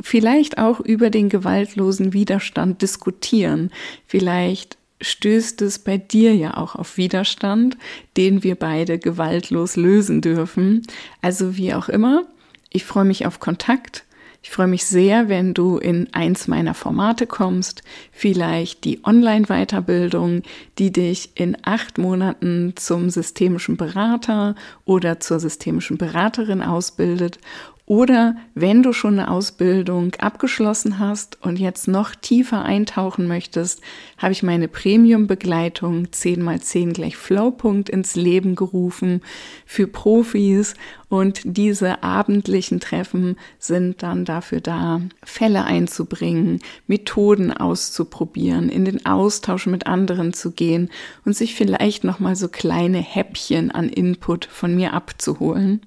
vielleicht 0.00 0.58
auch 0.58 0.78
über 0.78 1.10
den 1.10 1.28
gewaltlosen 1.28 2.12
Widerstand 2.12 2.82
diskutieren. 2.82 3.70
Vielleicht 4.06 4.78
stößt 5.00 5.62
es 5.62 5.78
bei 5.78 5.96
dir 5.96 6.34
ja 6.34 6.56
auch 6.56 6.74
auf 6.74 6.96
Widerstand, 6.96 7.76
den 8.16 8.42
wir 8.42 8.54
beide 8.54 8.98
gewaltlos 8.98 9.76
lösen 9.76 10.20
dürfen. 10.20 10.86
Also 11.22 11.56
wie 11.56 11.74
auch 11.74 11.88
immer, 11.88 12.24
ich 12.70 12.84
freue 12.84 13.04
mich 13.04 13.26
auf 13.26 13.40
Kontakt. 13.40 14.04
Ich 14.40 14.50
freue 14.50 14.68
mich 14.68 14.86
sehr, 14.86 15.28
wenn 15.28 15.52
du 15.52 15.78
in 15.78 16.14
eins 16.14 16.46
meiner 16.46 16.72
Formate 16.72 17.26
kommst, 17.26 17.82
vielleicht 18.12 18.84
die 18.84 19.04
Online-Weiterbildung, 19.04 20.42
die 20.78 20.92
dich 20.92 21.30
in 21.34 21.56
acht 21.62 21.98
Monaten 21.98 22.74
zum 22.76 23.10
systemischen 23.10 23.76
Berater 23.76 24.54
oder 24.84 25.18
zur 25.18 25.40
systemischen 25.40 25.98
Beraterin 25.98 26.62
ausbildet 26.62 27.40
oder 27.88 28.36
wenn 28.54 28.82
du 28.82 28.92
schon 28.92 29.18
eine 29.18 29.30
Ausbildung 29.30 30.14
abgeschlossen 30.16 30.98
hast 30.98 31.38
und 31.42 31.58
jetzt 31.58 31.88
noch 31.88 32.14
tiefer 32.14 32.62
eintauchen 32.62 33.26
möchtest, 33.26 33.80
habe 34.18 34.32
ich 34.32 34.42
meine 34.42 34.68
Premium-Begleitung 34.68 36.08
10x10 36.08 36.92
gleich 36.92 37.16
Flowpunkt 37.16 37.88
ins 37.88 38.14
Leben 38.14 38.56
gerufen 38.56 39.22
für 39.64 39.86
Profis. 39.86 40.74
Und 41.08 41.40
diese 41.44 42.02
abendlichen 42.02 42.78
Treffen 42.78 43.38
sind 43.58 44.02
dann 44.02 44.26
dafür 44.26 44.60
da, 44.60 45.00
Fälle 45.22 45.64
einzubringen, 45.64 46.60
Methoden 46.86 47.50
auszuprobieren, 47.50 48.68
in 48.68 48.84
den 48.84 49.06
Austausch 49.06 49.66
mit 49.66 49.86
anderen 49.86 50.34
zu 50.34 50.50
gehen 50.50 50.90
und 51.24 51.34
sich 51.34 51.54
vielleicht 51.54 52.04
nochmal 52.04 52.36
so 52.36 52.48
kleine 52.48 52.98
Häppchen 52.98 53.70
an 53.70 53.88
Input 53.88 54.44
von 54.44 54.74
mir 54.74 54.92
abzuholen. 54.92 55.80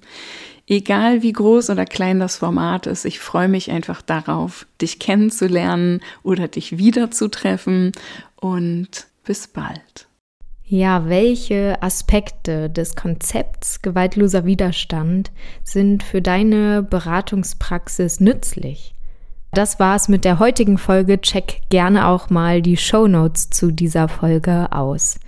Egal 0.66 1.22
wie 1.22 1.32
groß 1.32 1.70
oder 1.70 1.84
klein 1.84 2.20
das 2.20 2.36
Format 2.36 2.86
ist, 2.86 3.04
ich 3.04 3.18
freue 3.18 3.48
mich 3.48 3.70
einfach 3.70 4.00
darauf, 4.00 4.66
dich 4.80 4.98
kennenzulernen 4.98 6.00
oder 6.22 6.48
dich 6.48 6.78
wiederzutreffen 6.78 7.92
und 8.36 9.06
bis 9.24 9.48
bald. 9.48 10.08
Ja, 10.64 11.08
welche 11.08 11.82
Aspekte 11.82 12.70
des 12.70 12.96
Konzepts 12.96 13.82
gewaltloser 13.82 14.46
Widerstand 14.46 15.30
sind 15.64 16.02
für 16.02 16.22
deine 16.22 16.82
Beratungspraxis 16.82 18.20
nützlich? 18.20 18.94
Das 19.54 19.78
war's 19.78 20.08
mit 20.08 20.24
der 20.24 20.38
heutigen 20.38 20.78
Folge. 20.78 21.20
Check 21.20 21.60
gerne 21.68 22.08
auch 22.08 22.30
mal 22.30 22.62
die 22.62 22.78
Show 22.78 23.06
Notes 23.06 23.50
zu 23.50 23.70
dieser 23.70 24.08
Folge 24.08 24.68
aus. 24.72 25.20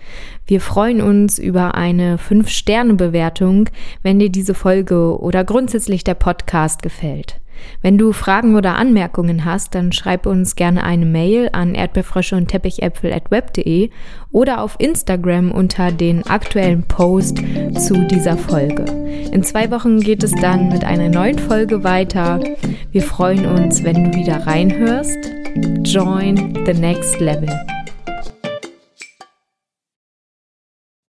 Wir 0.46 0.62
freuen 0.62 1.02
uns 1.02 1.38
über 1.38 1.74
eine 1.74 2.16
5-Sterne-Bewertung, 2.16 3.68
wenn 4.02 4.18
dir 4.18 4.30
diese 4.30 4.54
Folge 4.54 5.20
oder 5.20 5.44
grundsätzlich 5.44 6.04
der 6.04 6.14
Podcast 6.14 6.82
gefällt. 6.82 7.38
Wenn 7.82 7.98
du 7.98 8.12
Fragen 8.12 8.56
oder 8.56 8.76
Anmerkungen 8.76 9.44
hast, 9.44 9.74
dann 9.74 9.92
schreib 9.92 10.26
uns 10.26 10.56
gerne 10.56 10.84
eine 10.84 11.06
Mail 11.06 11.50
an 11.52 11.74
erdbeerfrösche 11.74 12.36
und 12.36 12.48
teppichäpfel 12.48 13.12
at 13.12 13.30
web.de 13.30 13.90
oder 14.32 14.60
auf 14.62 14.76
Instagram 14.78 15.50
unter 15.50 15.92
den 15.92 16.26
aktuellen 16.26 16.82
Post 16.82 17.38
zu 17.78 18.06
dieser 18.06 18.36
Folge. 18.36 18.84
In 19.32 19.42
zwei 19.42 19.70
Wochen 19.70 20.00
geht 20.00 20.22
es 20.22 20.32
dann 20.32 20.68
mit 20.68 20.84
einer 20.84 21.08
neuen 21.08 21.38
Folge 21.38 21.84
weiter. 21.84 22.40
Wir 22.92 23.02
freuen 23.02 23.46
uns, 23.46 23.84
wenn 23.84 24.10
du 24.10 24.18
wieder 24.18 24.46
reinhörst. 24.46 25.18
Join 25.84 26.54
the 26.66 26.74
next 26.74 27.20
level. 27.20 27.48